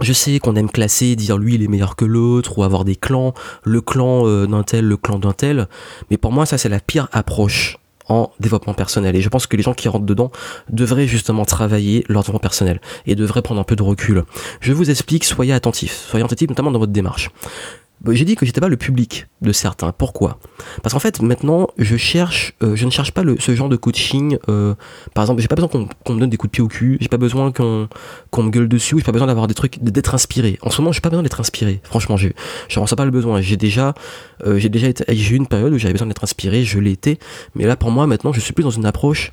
je 0.00 0.12
sais 0.12 0.38
qu'on 0.38 0.56
aime 0.56 0.70
classer, 0.70 1.16
dire 1.16 1.38
lui 1.38 1.54
il 1.54 1.62
est 1.62 1.68
meilleur 1.68 1.96
que 1.96 2.04
l'autre, 2.04 2.58
ou 2.58 2.64
avoir 2.64 2.84
des 2.84 2.96
clans, 2.96 3.32
le 3.64 3.80
clan 3.80 4.26
euh, 4.26 4.46
d'un 4.46 4.62
tel, 4.62 4.84
le 4.84 4.96
clan 4.98 5.18
d'un 5.18 5.32
tel, 5.32 5.68
mais 6.10 6.18
pour 6.18 6.32
moi 6.32 6.44
ça 6.44 6.58
c'est 6.58 6.68
la 6.68 6.80
pire 6.80 7.08
approche 7.12 7.78
en 8.08 8.30
développement 8.40 8.74
personnel. 8.74 9.16
Et 9.16 9.20
je 9.20 9.28
pense 9.28 9.46
que 9.46 9.56
les 9.56 9.62
gens 9.62 9.74
qui 9.74 9.88
rentrent 9.88 10.06
dedans 10.06 10.30
devraient 10.70 11.06
justement 11.06 11.44
travailler 11.44 12.04
leur 12.08 12.22
développement 12.22 12.40
personnel 12.40 12.80
et 13.06 13.14
devraient 13.14 13.42
prendre 13.42 13.60
un 13.60 13.64
peu 13.64 13.76
de 13.76 13.82
recul. 13.82 14.24
Je 14.60 14.72
vous 14.72 14.90
explique, 14.90 15.24
soyez 15.24 15.52
attentifs, 15.52 16.06
soyez 16.08 16.24
attentifs 16.24 16.48
notamment 16.48 16.70
dans 16.70 16.78
votre 16.78 16.92
démarche. 16.92 17.30
Bah, 18.02 18.12
j'ai 18.14 18.24
dit 18.24 18.36
que 18.36 18.44
j'étais 18.44 18.60
pas 18.60 18.68
le 18.68 18.76
public 18.76 19.26
de 19.40 19.52
certains. 19.52 19.92
Pourquoi? 19.92 20.38
Parce 20.82 20.92
qu'en 20.92 20.98
fait, 20.98 21.20
maintenant, 21.22 21.68
je 21.78 21.96
cherche, 21.96 22.54
euh, 22.62 22.76
ne 22.76 22.90
cherche 22.90 23.12
pas 23.12 23.22
ce 23.38 23.54
genre 23.54 23.68
de 23.68 23.76
coaching. 23.76 24.38
Euh, 24.48 24.74
par 25.14 25.24
exemple, 25.24 25.40
j'ai 25.40 25.48
pas 25.48 25.54
besoin 25.54 25.68
qu'on 25.68 26.14
me 26.14 26.20
donne 26.20 26.30
des 26.30 26.36
coups 26.36 26.50
de 26.50 26.52
pied 26.52 26.62
au 26.62 26.68
cul. 26.68 26.98
J'ai 27.00 27.08
pas 27.08 27.16
besoin 27.16 27.52
qu'on 27.52 27.88
me 28.42 28.50
gueule 28.50 28.68
dessus. 28.68 28.96
J'ai 28.98 29.04
pas 29.04 29.12
besoin 29.12 29.26
d'avoir 29.26 29.46
des 29.46 29.54
trucs, 29.54 29.82
d'être 29.82 30.14
inspiré. 30.14 30.58
En 30.62 30.70
ce 30.70 30.80
moment, 30.80 30.92
j'ai 30.92 31.00
pas 31.00 31.08
besoin 31.08 31.22
d'être 31.22 31.40
inspiré. 31.40 31.80
Franchement, 31.82 32.16
je 32.16 32.28
je 32.68 32.78
ressens 32.78 32.96
pas 32.96 33.04
le 33.04 33.10
besoin. 33.10 33.40
J'ai 33.40 33.56
déjà, 33.56 33.94
euh, 34.46 34.58
eu 34.58 35.34
une 35.34 35.46
période 35.46 35.72
où 35.72 35.78
j'avais 35.78 35.94
besoin 35.94 36.08
d'être 36.08 36.24
inspiré. 36.24 36.64
Je 36.64 36.78
l'ai 36.78 36.92
été. 36.92 37.18
Mais 37.54 37.64
là, 37.64 37.76
pour 37.76 37.90
moi, 37.90 38.06
maintenant, 38.06 38.32
je 38.32 38.40
suis 38.40 38.52
plus 38.52 38.62
dans 38.62 38.70
une 38.70 38.86
approche 38.86 39.32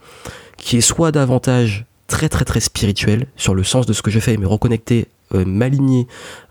qui 0.57 0.77
est 0.77 0.81
soit 0.81 1.11
davantage 1.11 1.85
très 2.07 2.29
très 2.29 2.45
très 2.45 2.59
spirituelle 2.59 3.27
sur 3.35 3.55
le 3.55 3.63
sens 3.63 3.85
de 3.85 3.93
ce 3.93 4.01
que 4.01 4.11
je 4.11 4.19
fais 4.19 4.33
et 4.33 4.37
me 4.37 4.47
reconnecter 4.47 5.07
euh, 5.33 5.45
m'aligner 5.45 6.07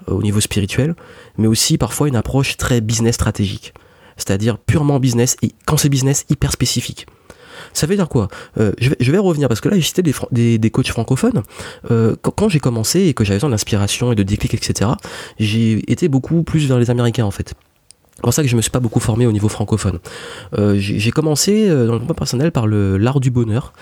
euh, 0.08 0.14
au 0.14 0.22
niveau 0.22 0.40
spirituel, 0.40 0.94
mais 1.38 1.46
aussi 1.46 1.78
parfois 1.78 2.08
une 2.08 2.16
approche 2.16 2.56
très 2.56 2.80
business 2.80 3.14
stratégique, 3.14 3.74
c'est-à-dire 4.16 4.58
purement 4.58 5.00
business 5.00 5.36
et 5.42 5.52
quand 5.66 5.76
c'est 5.76 5.88
business 5.88 6.24
hyper 6.28 6.52
spécifique. 6.52 7.06
Ça 7.72 7.86
veut 7.86 7.96
dire 7.96 8.08
quoi? 8.08 8.28
Euh, 8.58 8.72
je, 8.78 9.12
vais, 9.12 9.18
revenir 9.18 9.48
parce 9.48 9.60
que 9.60 9.68
là 9.68 9.76
j'ai 9.78 10.02
des, 10.30 10.58
des, 10.58 10.70
coachs 10.70 10.88
francophones. 10.88 11.42
Euh, 11.90 12.16
quand, 12.20 12.32
quand 12.32 12.48
j'ai 12.48 12.60
commencé 12.60 13.00
et 13.02 13.14
que 13.14 13.24
j'avais 13.24 13.36
besoin 13.36 13.50
d'inspiration 13.50 14.12
et 14.12 14.14
de 14.14 14.22
déclic, 14.22 14.54
etc., 14.54 14.90
j'ai 15.38 15.90
été 15.90 16.08
beaucoup 16.08 16.42
plus 16.42 16.66
vers 16.66 16.78
les 16.78 16.90
Américains 16.90 17.24
en 17.24 17.30
fait. 17.30 17.54
C'est 18.22 18.26
pour 18.26 18.34
ça 18.34 18.42
que 18.42 18.48
je 18.48 18.54
me 18.54 18.62
suis 18.62 18.70
pas 18.70 18.78
beaucoup 18.78 19.00
formé 19.00 19.26
au 19.26 19.32
niveau 19.32 19.48
francophone. 19.48 19.98
Euh, 20.56 20.76
j'ai 20.78 21.10
commencé 21.10 21.68
euh, 21.68 21.88
dans 21.88 21.94
le 21.94 21.98
monde 21.98 22.16
personnel 22.16 22.52
par 22.52 22.68
l'art 22.68 23.18
du 23.18 23.32
bonheur, 23.32 23.72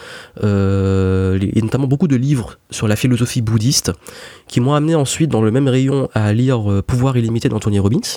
euh, 0.42 1.38
et 1.42 1.60
notamment 1.60 1.86
beaucoup 1.86 2.08
de 2.08 2.16
livres 2.16 2.56
sur 2.70 2.88
la 2.88 2.96
philosophie 2.96 3.42
bouddhiste, 3.42 3.92
qui 4.48 4.60
m'ont 4.60 4.72
amené 4.72 4.94
ensuite 4.94 5.30
dans 5.30 5.42
le 5.42 5.50
même 5.50 5.68
rayon 5.68 6.08
à 6.14 6.32
lire 6.32 6.72
euh, 6.72 6.80
Pouvoir 6.80 7.18
illimité 7.18 7.50
d'Anthony 7.50 7.80
Robbins, 7.80 8.16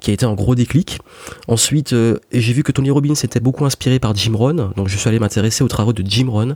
qui 0.00 0.12
a 0.12 0.14
été 0.14 0.24
un 0.24 0.34
gros 0.34 0.54
déclic. 0.54 1.00
Ensuite, 1.48 1.92
euh, 1.92 2.18
j'ai 2.30 2.52
vu 2.52 2.62
que 2.62 2.70
Tony 2.70 2.92
Robbins 2.92 3.14
était 3.14 3.40
beaucoup 3.40 3.64
inspiré 3.64 3.98
par 3.98 4.14
Jim 4.14 4.36
Rohn, 4.36 4.70
donc 4.76 4.86
je 4.86 4.96
suis 4.96 5.08
allé 5.08 5.18
m'intéresser 5.18 5.64
aux 5.64 5.68
travaux 5.68 5.92
de 5.92 6.04
Jim 6.06 6.28
Rohn, 6.30 6.54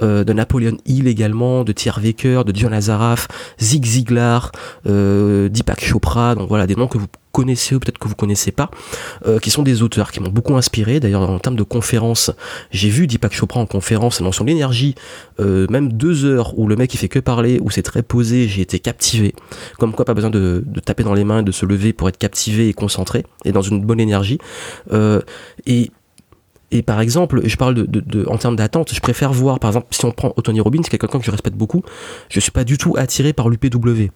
euh, 0.00 0.22
de 0.22 0.32
Napoleon 0.32 0.76
Hill 0.86 1.08
également, 1.08 1.64
de 1.64 1.72
Thierry 1.72 2.02
Wecker, 2.02 2.44
de 2.44 2.56
John 2.56 2.72
Azaraf, 2.72 3.26
Zig 3.60 3.84
Ziglar, 3.84 4.52
Deepak 4.84 5.84
Chopra, 5.84 6.36
donc 6.36 6.48
voilà 6.48 6.68
des 6.68 6.76
noms 6.76 6.86
que 6.86 6.98
vous 6.98 7.08
connaissez 7.32 7.74
ou 7.74 7.80
peut-être 7.80 7.98
que 7.98 8.08
vous 8.08 8.14
connaissez 8.14 8.52
pas, 8.52 8.70
euh, 9.26 9.38
qui 9.38 9.50
sont 9.50 9.62
des 9.62 9.82
auteurs 9.82 10.10
qui 10.12 10.20
m'ont 10.20 10.30
beaucoup 10.30 10.56
inspiré. 10.56 11.00
D'ailleurs, 11.00 11.28
en 11.28 11.38
termes 11.38 11.56
de 11.56 11.62
conférences, 11.62 12.30
j'ai 12.70 12.88
vu 12.88 13.06
Deepak 13.06 13.32
Chopra 13.32 13.60
en 13.60 13.66
conférence, 13.66 14.22
dans 14.22 14.32
son 14.32 14.46
énergie, 14.46 14.94
euh, 15.38 15.66
même 15.70 15.92
deux 15.92 16.24
heures 16.24 16.58
où 16.58 16.66
le 16.66 16.76
mec 16.76 16.92
il 16.94 16.98
fait 16.98 17.08
que 17.08 17.18
parler, 17.18 17.58
où 17.60 17.70
c'est 17.70 17.82
très 17.82 18.02
posé, 18.02 18.48
j'ai 18.48 18.62
été 18.62 18.78
captivé. 18.78 19.34
Comme 19.78 19.92
quoi, 19.92 20.04
pas 20.04 20.14
besoin 20.14 20.30
de, 20.30 20.64
taper 20.84 21.04
dans 21.04 21.14
les 21.14 21.24
mains, 21.24 21.42
de 21.42 21.52
se 21.52 21.66
lever 21.66 21.92
pour 21.92 22.08
être 22.08 22.18
captivé 22.18 22.68
et 22.68 22.72
concentré, 22.72 23.24
et 23.44 23.52
dans 23.52 23.62
une 23.62 23.80
bonne 23.84 24.00
énergie. 24.00 24.38
Euh, 24.92 25.20
et 25.66 25.90
et 26.72 26.82
par 26.82 27.00
exemple, 27.00 27.40
je 27.44 27.56
parle 27.56 27.74
de 27.74 28.24
en 28.28 28.38
termes 28.38 28.54
d'attente, 28.54 28.94
je 28.94 29.00
préfère 29.00 29.32
voir, 29.32 29.58
par 29.58 29.70
exemple, 29.70 29.88
si 29.90 30.04
on 30.04 30.12
prend 30.12 30.30
Tony 30.30 30.60
Robbins, 30.60 30.82
qui 30.82 30.94
est 30.94 30.98
quelqu'un 30.98 31.18
que 31.18 31.24
je 31.24 31.30
respecte 31.32 31.56
beaucoup, 31.56 31.82
je 32.28 32.38
suis 32.38 32.52
pas 32.52 32.62
du 32.62 32.78
tout 32.78 32.94
attiré 32.96 33.32
par 33.32 33.48
l'UPW 33.48 34.10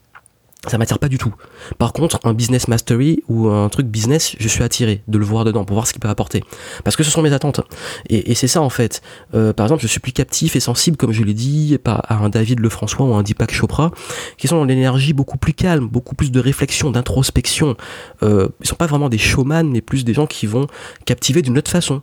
ça 0.69 0.79
m'attire 0.79 0.99
pas 0.99 1.09
du 1.09 1.19
tout. 1.19 1.35
Par 1.79 1.93
contre, 1.93 2.19
un 2.25 2.35
business 2.35 2.69
mastery 2.69 3.23
ou 3.29 3.49
un 3.49 3.69
truc 3.69 3.87
business, 3.87 4.35
je 4.39 4.49
suis 4.49 4.63
attiré 4.63 5.03
de 5.09 5.19
le 5.19 5.25
voir 5.25 5.45
dedans 5.45 5.65
pour 5.65 5.75
voir 5.75 5.87
ce 5.87 5.93
qu'il 5.93 6.01
peut 6.01 6.09
apporter. 6.09 6.43
Parce 6.85 6.97
que 6.97 7.03
ce 7.03 7.11
sont 7.11 7.23
mes 7.23 7.33
attentes. 7.33 7.61
Et, 8.09 8.35
c'est 8.35 8.49
ça 8.49 8.61
en 8.61 8.71
fait. 8.71 9.03
Euh, 9.35 9.53
par 9.53 9.67
exemple, 9.67 9.83
je 9.83 9.87
suis 9.87 10.01
plus 10.01 10.13
captif 10.13 10.57
et 10.57 10.61
sensible, 10.61 10.97
comme 10.97 11.13
je 11.13 11.23
l'ai 11.23 11.35
dit, 11.35 11.79
à 11.85 12.17
un 12.17 12.29
David 12.29 12.61
Lefrançois 12.61 13.07
ou 13.07 13.15
un 13.15 13.23
Deepak 13.23 13.53
Chopra, 13.53 13.91
qui 14.39 14.49
sont 14.49 14.57
dans 14.57 14.65
l'énergie 14.65 15.13
beaucoup 15.13 15.39
plus 15.39 15.53
calme, 15.53 15.87
beaucoup 15.87 16.15
plus 16.15 16.33
de 16.33 16.41
réflexion, 16.41 16.91
d'introspection. 16.91 17.77
Euh, 18.23 18.49
ils 18.61 18.67
sont 18.67 18.77
pas 18.77 18.87
vraiment 18.87 19.09
des 19.09 19.19
showman, 19.19 19.65
mais 19.65 19.81
plus 19.81 20.05
des 20.05 20.15
gens 20.15 20.27
qui 20.27 20.47
vont 20.47 20.67
captiver 21.05 21.43
d'une 21.43 21.59
autre 21.59 21.71
façon. 21.71 22.03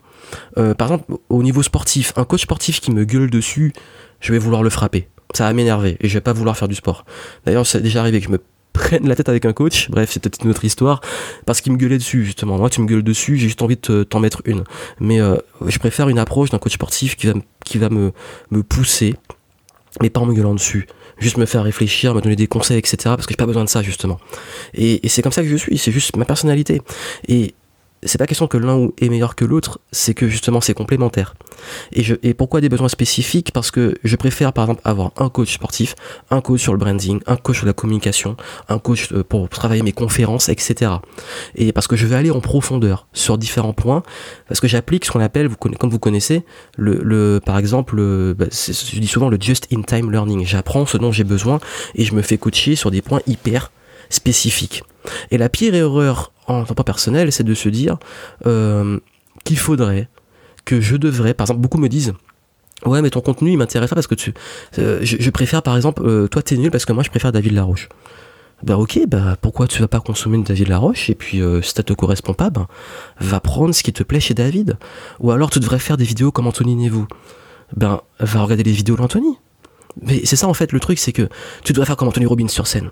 Euh, 0.57 0.73
par 0.73 0.87
exemple, 0.87 1.13
au 1.29 1.43
niveau 1.43 1.63
sportif, 1.63 2.13
un 2.15 2.23
coach 2.23 2.43
sportif 2.43 2.79
qui 2.79 2.91
me 2.91 3.03
gueule 3.03 3.29
dessus, 3.29 3.73
je 4.19 4.31
vais 4.31 4.39
vouloir 4.39 4.63
le 4.63 4.69
frapper 4.69 5.07
ça 5.33 5.45
va 5.45 5.53
m'énerver 5.53 5.97
et 5.99 6.07
je 6.07 6.13
vais 6.13 6.21
pas 6.21 6.33
vouloir 6.33 6.57
faire 6.57 6.67
du 6.67 6.75
sport. 6.75 7.05
D'ailleurs, 7.45 7.65
c'est 7.65 7.81
déjà 7.81 8.01
arrivé 8.01 8.19
que 8.19 8.25
je 8.25 8.31
me 8.31 8.39
prenne 8.73 9.07
la 9.07 9.15
tête 9.15 9.29
avec 9.29 9.45
un 9.45 9.53
coach, 9.53 9.89
bref, 9.89 10.11
c'est 10.11 10.21
peut-être 10.21 10.43
une 10.43 10.49
autre 10.49 10.65
histoire, 10.65 11.01
parce 11.45 11.61
qu'il 11.61 11.71
me 11.71 11.77
gueulait 11.77 11.97
dessus, 11.97 12.25
justement. 12.25 12.57
Moi, 12.57 12.69
tu 12.69 12.81
me 12.81 12.87
gueules 12.87 13.03
dessus, 13.03 13.37
j'ai 13.37 13.47
juste 13.47 13.61
envie 13.61 13.77
de 13.77 14.03
t'en 14.03 14.19
mettre 14.19 14.41
une. 14.45 14.63
Mais 14.99 15.19
euh, 15.19 15.37
je 15.65 15.77
préfère 15.79 16.09
une 16.09 16.19
approche 16.19 16.49
d'un 16.49 16.59
coach 16.59 16.73
sportif 16.73 17.15
qui 17.15 17.27
va, 17.27 17.33
qui 17.65 17.77
va 17.77 17.89
me, 17.89 18.11
me 18.49 18.63
pousser, 18.63 19.15
mais 20.01 20.09
pas 20.09 20.21
en 20.21 20.25
me 20.25 20.33
gueulant 20.33 20.53
dessus. 20.53 20.87
Juste 21.19 21.37
me 21.37 21.45
faire 21.45 21.63
réfléchir, 21.63 22.15
me 22.15 22.21
donner 22.21 22.35
des 22.35 22.47
conseils, 22.47 22.79
etc. 22.79 22.97
Parce 23.03 23.27
que 23.27 23.33
j'ai 23.33 23.37
pas 23.37 23.45
besoin 23.45 23.63
de 23.63 23.69
ça, 23.69 23.81
justement. 23.83 24.19
Et, 24.73 25.05
et 25.05 25.09
c'est 25.09 25.21
comme 25.21 25.31
ça 25.31 25.43
que 25.43 25.49
je 25.49 25.57
suis, 25.57 25.77
c'est 25.77 25.91
juste 25.91 26.15
ma 26.15 26.25
personnalité. 26.25 26.81
Et 27.27 27.53
c'est 28.03 28.17
pas 28.17 28.25
question 28.25 28.47
que 28.47 28.57
l'un 28.57 28.89
est 28.99 29.09
meilleur 29.09 29.35
que 29.35 29.45
l'autre, 29.45 29.79
c'est 29.91 30.13
que 30.13 30.27
justement 30.27 30.59
c'est 30.61 30.73
complémentaire. 30.73 31.35
Et, 31.93 32.33
pourquoi 32.33 32.61
des 32.61 32.69
besoins 32.69 32.89
spécifiques? 32.89 33.51
Parce 33.51 33.69
que 33.69 33.95
je 34.03 34.15
préfère 34.15 34.53
par 34.53 34.65
exemple 34.65 34.81
avoir 34.83 35.11
un 35.17 35.29
coach 35.29 35.53
sportif, 35.53 35.95
un 36.31 36.41
coach 36.41 36.61
sur 36.61 36.73
le 36.73 36.79
branding, 36.79 37.19
un 37.27 37.35
coach 37.35 37.57
sur 37.57 37.67
la 37.67 37.73
communication, 37.73 38.35
un 38.69 38.79
coach 38.79 39.11
euh, 39.11 39.23
pour 39.23 39.47
travailler 39.49 39.83
mes 39.83 39.91
conférences, 39.91 40.49
etc. 40.49 40.91
Et 41.55 41.71
parce 41.71 41.87
que 41.87 41.95
je 41.95 42.07
vais 42.07 42.15
aller 42.15 42.31
en 42.31 42.41
profondeur 42.41 43.07
sur 43.13 43.37
différents 43.37 43.73
points, 43.73 44.01
parce 44.47 44.59
que 44.59 44.67
j'applique 44.67 45.05
ce 45.05 45.11
qu'on 45.11 45.19
appelle, 45.19 45.49
comme 45.55 45.89
vous 45.89 45.99
connaissez, 45.99 46.43
le, 46.77 47.39
par 47.45 47.57
exemple, 47.57 47.95
le, 47.95 48.33
bah, 48.37 48.45
je 48.51 48.99
dis 48.99 49.07
souvent 49.07 49.29
le 49.29 49.37
just-in-time 49.39 50.11
learning. 50.11 50.45
J'apprends 50.45 50.85
ce 50.85 50.97
dont 50.97 51.11
j'ai 51.11 51.23
besoin 51.23 51.59
et 51.95 52.03
je 52.03 52.15
me 52.15 52.21
fais 52.21 52.37
coacher 52.37 52.75
sur 52.75 52.89
des 52.89 53.01
points 53.01 53.21
hyper 53.27 53.71
spécifiques. 54.09 54.83
Et 55.31 55.37
la 55.37 55.49
pire 55.49 55.73
erreur 55.75 56.31
en 56.53 56.65
tant 56.65 56.73
que 56.73 56.83
personnel, 56.83 57.31
c'est 57.31 57.43
de 57.43 57.53
se 57.53 57.69
dire 57.69 57.97
euh, 58.45 58.99
qu'il 59.43 59.57
faudrait, 59.57 60.09
que 60.65 60.81
je 60.81 60.95
devrais, 60.95 61.33
par 61.33 61.45
exemple, 61.45 61.61
beaucoup 61.61 61.77
me 61.77 61.89
disent, 61.89 62.13
ouais, 62.85 63.01
mais 63.01 63.09
ton 63.09 63.21
contenu, 63.21 63.51
il 63.51 63.57
m'intéresse 63.57 63.89
pas 63.89 63.95
parce 63.95 64.07
que 64.07 64.15
tu, 64.15 64.33
euh, 64.79 64.99
je, 65.01 65.29
préfère, 65.29 65.63
par 65.63 65.75
exemple, 65.75 66.03
euh, 66.05 66.27
toi, 66.27 66.41
t'es 66.41 66.57
nul 66.57 66.71
parce 66.71 66.85
que 66.85 66.93
moi, 66.93 67.03
je 67.03 67.09
préfère 67.09 67.31
David 67.31 67.53
Laroche. 67.53 67.89
Bah 68.63 68.77
ok, 68.77 68.99
bah 69.07 69.37
pourquoi 69.41 69.67
tu 69.67 69.81
vas 69.81 69.87
pas 69.87 69.99
consommer 69.99 70.37
de 70.37 70.43
David 70.43 70.67
Laroche 70.67 71.09
et 71.09 71.15
puis 71.15 71.41
si 71.63 71.73
ça 71.73 71.81
te 71.81 71.93
correspond 71.93 72.35
pas, 72.35 72.51
ben 72.51 72.67
va 73.19 73.39
prendre 73.39 73.73
ce 73.73 73.81
qui 73.81 73.91
te 73.91 74.03
plaît 74.03 74.19
chez 74.19 74.35
David. 74.35 74.77
Ou 75.19 75.31
alors 75.31 75.49
tu 75.49 75.59
devrais 75.59 75.79
faire 75.79 75.97
des 75.97 76.03
vidéos 76.03 76.31
comme 76.31 76.45
Anthony 76.45 76.75
Nevou. 76.75 77.07
Ben 77.75 78.01
va 78.19 78.43
regarder 78.43 78.61
les 78.61 78.71
vidéos 78.71 78.97
d'Anthony. 78.97 79.35
Mais 79.99 80.21
c'est 80.25 80.35
ça 80.35 80.47
en 80.47 80.53
fait 80.53 80.73
le 80.73 80.79
truc, 80.79 80.99
c'est 80.99 81.11
que 81.11 81.27
tu 81.63 81.73
devrais 81.73 81.87
faire 81.87 81.97
comme 81.97 82.07
Anthony 82.07 82.27
Robbins 82.27 82.49
sur 82.49 82.67
scène. 82.67 82.91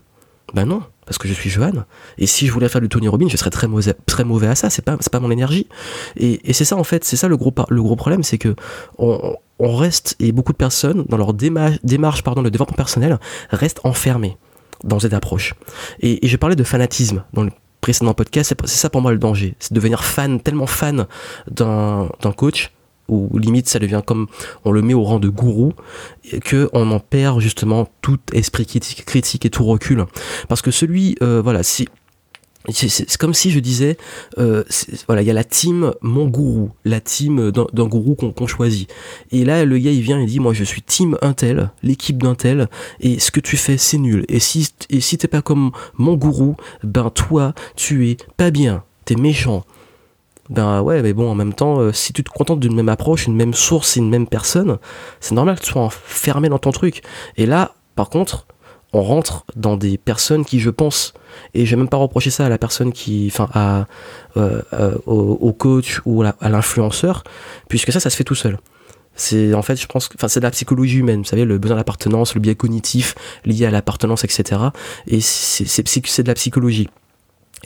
Ben 0.54 0.66
non, 0.66 0.82
parce 1.06 1.18
que 1.18 1.28
je 1.28 1.34
suis 1.34 1.50
Johan. 1.50 1.72
Et 2.18 2.28
si 2.28 2.48
je 2.48 2.52
voulais 2.52 2.70
faire 2.70 2.82
du 2.82 2.90
Tony 2.90 3.08
Robbins, 3.08 3.28
je 3.30 3.38
serais 3.38 3.50
très 3.50 3.68
mauvais, 3.68 3.94
très 4.06 4.24
mauvais 4.24 4.48
à 4.48 4.56
ça. 4.56 4.70
C'est 4.70 4.84
pas, 4.84 4.98
pas 4.98 5.20
mon 5.20 5.32
énergie. 5.32 5.68
Et, 6.18 6.54
c'est 6.54 6.66
ça 6.66 6.76
en 6.76 6.84
fait, 6.84 7.04
c'est 7.04 7.16
ça 7.16 7.28
le 7.28 7.38
gros, 7.38 7.54
le 7.70 7.82
gros 7.82 7.96
problème, 7.96 8.24
c'est 8.24 8.38
que 8.38 8.56
on, 8.98 9.36
reste 9.60 10.16
et 10.20 10.32
beaucoup 10.32 10.54
de 10.54 10.58
personnes 10.58 11.06
dans 11.10 11.18
leur 11.18 11.34
démarche, 11.34 12.24
pardon, 12.24 12.42
de 12.42 12.50
développement 12.50 12.76
personnel 12.76 13.20
restent 13.50 13.82
enfermées 13.84 14.38
dans 14.84 15.00
cette 15.00 15.14
approche. 15.14 15.54
Et, 16.00 16.26
et 16.26 16.30
je 16.30 16.38
parlais 16.38 16.56
de 16.56 16.64
fanatisme 16.64 17.24
dans 17.34 17.44
le 17.44 17.52
précédent 17.82 18.14
podcast. 18.14 18.54
C'est 18.66 18.78
ça 18.78 18.90
pour 18.90 19.02
moi 19.02 19.12
le 19.12 19.18
danger, 19.18 19.56
c'est 19.60 19.74
devenir 19.74 20.04
fan, 20.04 20.40
tellement 20.40 20.68
fan 20.68 21.08
d'un 21.50 22.10
coach 22.36 22.72
ou 23.10 23.38
limite 23.38 23.68
ça 23.68 23.80
devient 23.80 24.02
comme 24.06 24.28
on 24.66 24.72
le 24.72 24.82
met 24.82 24.94
au 24.94 25.04
rang 25.04 25.20
de 25.20 25.30
gourou, 25.30 25.74
que 26.44 26.70
on 26.74 26.92
en 26.92 27.00
perd 27.00 27.40
justement 27.40 27.88
tout 28.02 28.20
esprit 28.34 28.66
critique, 28.66 29.06
critique 29.06 29.46
et 29.46 29.50
tout 29.50 29.66
recul. 29.66 30.06
Parce 30.48 30.62
que 30.62 30.72
celui, 30.72 31.16
euh, 31.22 31.42
voilà, 31.42 31.64
si 31.64 31.88
c'est 32.72 33.18
comme 33.18 33.34
si 33.34 33.52
je 33.52 33.60
disais, 33.60 33.98
euh, 34.38 34.64
voilà, 35.08 35.22
il 35.22 35.28
y 35.28 35.32
a 35.32 35.34
la 35.34 35.44
team 35.44 35.94
mon 36.02 36.28
gourou, 36.28 36.72
la 36.86 37.00
team 37.00 37.52
d'un 37.52 37.86
gourou 37.86 38.16
qu'on 38.16 38.48
choisit. 38.48 38.90
Et 39.32 39.46
là, 39.46 39.66
le 39.66 39.78
gars, 39.78 39.92
il 39.92 40.02
vient 40.02 40.20
et 40.20 40.26
dit, 40.26 40.40
moi, 40.40 40.54
je 40.54 40.64
suis 40.64 40.82
team 40.82 41.18
Intel, 41.22 41.72
l'équipe 41.84 42.22
d'Intel, 42.22 42.68
et 43.00 43.20
ce 43.20 43.32
que 43.32 43.40
tu 43.40 43.58
fais, 43.58 43.78
c'est 43.78 43.98
nul. 43.98 44.26
Et 44.28 44.40
si, 44.40 44.70
et 44.90 45.00
si 45.00 45.18
t'es 45.18 45.28
pas 45.28 45.42
comme 45.42 45.72
mon 45.98 46.16
gourou, 46.16 46.58
ben 46.84 47.10
toi, 47.10 47.54
tu 47.76 48.10
es 48.10 48.18
pas 48.38 48.52
bien, 48.52 48.84
t'es 49.06 49.16
méchant, 49.16 49.66
ben 50.50 50.82
ouais, 50.82 51.02
mais 51.04 51.14
bon, 51.14 51.30
en 51.30 51.36
même 51.36 51.54
temps, 51.54 51.80
euh, 51.80 51.94
si 51.94 52.12
tu 52.12 52.24
te 52.24 52.30
contentes 52.32 52.60
d'une 52.60 52.76
même 52.76 52.90
approche, 52.90 53.28
une 53.28 53.36
même 53.36 53.54
source, 53.54 53.96
une 53.96 54.10
même 54.10 54.28
personne, 54.28 54.80
c'est 55.20 55.36
normal 55.36 55.60
que 55.60 55.64
tu 55.64 55.72
sois 55.72 55.84
enfermé 55.84 56.50
dans 56.50 56.58
ton 56.58 56.72
truc. 56.72 57.04
Et 57.38 57.46
là, 57.46 57.76
par 57.96 58.10
contre, 58.10 58.48
on 58.92 59.04
rentre 59.04 59.46
dans 59.56 59.78
des 59.78 60.00
personnes 60.00 60.44
qui, 60.44 60.60
je 60.60 60.72
pense, 60.72 61.14
et 61.54 61.66
je 61.66 61.72
vais 61.72 61.78
même 61.78 61.90
pas 61.90 61.98
reprocher 61.98 62.32
ça 62.32 62.48
à 62.48 62.50
la 62.50 62.58
personne 62.58 62.92
qui, 62.92 63.30
enfin, 63.32 63.48
à, 63.54 63.86
euh, 64.38 64.62
euh, 64.74 64.98
au, 65.06 65.54
coach 65.54 66.02
ou 66.06 66.24
à 66.24 66.50
l'influenceur, 66.50 67.24
puisque 67.68 67.92
ça, 67.92 68.00
ça 68.00 68.10
se 68.10 68.16
fait 68.16 68.24
tout 68.24 68.36
seul. 68.36 68.58
C'est 69.14 69.54
en 69.54 69.62
fait, 69.62 69.76
je 69.76 69.86
pense, 69.86 70.10
enfin, 70.16 70.28
c'est 70.28 70.40
de 70.40 70.46
la 70.46 70.52
psychologie 70.52 70.98
humaine. 70.98 71.20
Vous 71.20 71.26
savez, 71.26 71.46
le 71.46 71.58
besoin 71.58 71.78
d'appartenance, 71.78 72.34
le 72.34 72.42
biais 72.42 72.56
cognitif 72.56 73.16
lié 73.46 73.66
à 73.66 73.72
l'appartenance, 73.72 74.24
etc. 74.24 74.62
Et 75.08 75.20
c'est 75.22 76.24
de 76.24 76.28
la 76.28 76.36
psychologie. 76.36 76.90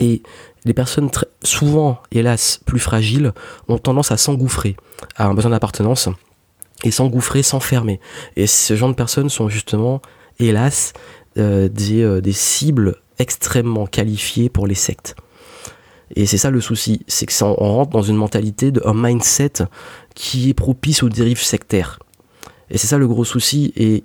Et 0.00 0.22
les 0.64 0.74
personnes 0.74 1.10
souvent, 1.42 1.98
hélas, 2.10 2.60
plus 2.64 2.78
fragiles, 2.78 3.32
ont 3.68 3.78
tendance 3.78 4.10
à 4.10 4.16
s'engouffrer 4.16 4.76
à 5.16 5.26
un 5.26 5.34
besoin 5.34 5.50
d'appartenance 5.50 6.08
et 6.84 6.90
s'engouffrer, 6.90 7.42
s'enfermer. 7.42 8.00
Et 8.36 8.46
ce 8.46 8.74
genre 8.76 8.88
de 8.88 8.94
personnes 8.94 9.28
sont 9.28 9.48
justement, 9.48 10.00
hélas, 10.38 10.92
euh, 11.38 11.68
des, 11.68 12.02
euh, 12.02 12.20
des 12.20 12.32
cibles 12.32 12.96
extrêmement 13.18 13.86
qualifiées 13.86 14.48
pour 14.48 14.66
les 14.66 14.74
sectes. 14.74 15.16
Et 16.16 16.26
c'est 16.26 16.38
ça 16.38 16.50
le 16.50 16.60
souci, 16.60 17.04
c'est 17.08 17.26
que 17.26 17.32
ça, 17.32 17.46
on 17.46 17.74
rentre 17.74 17.90
dans 17.90 18.02
une 18.02 18.16
mentalité, 18.16 18.70
de, 18.70 18.82
un 18.84 18.94
mindset 18.94 19.64
qui 20.14 20.50
est 20.50 20.54
propice 20.54 21.02
aux 21.02 21.08
dérives 21.08 21.42
sectaires. 21.42 21.98
Et 22.70 22.78
c'est 22.78 22.86
ça 22.86 22.98
le 22.98 23.06
gros 23.06 23.24
souci. 23.24 23.72
Et, 23.76 24.04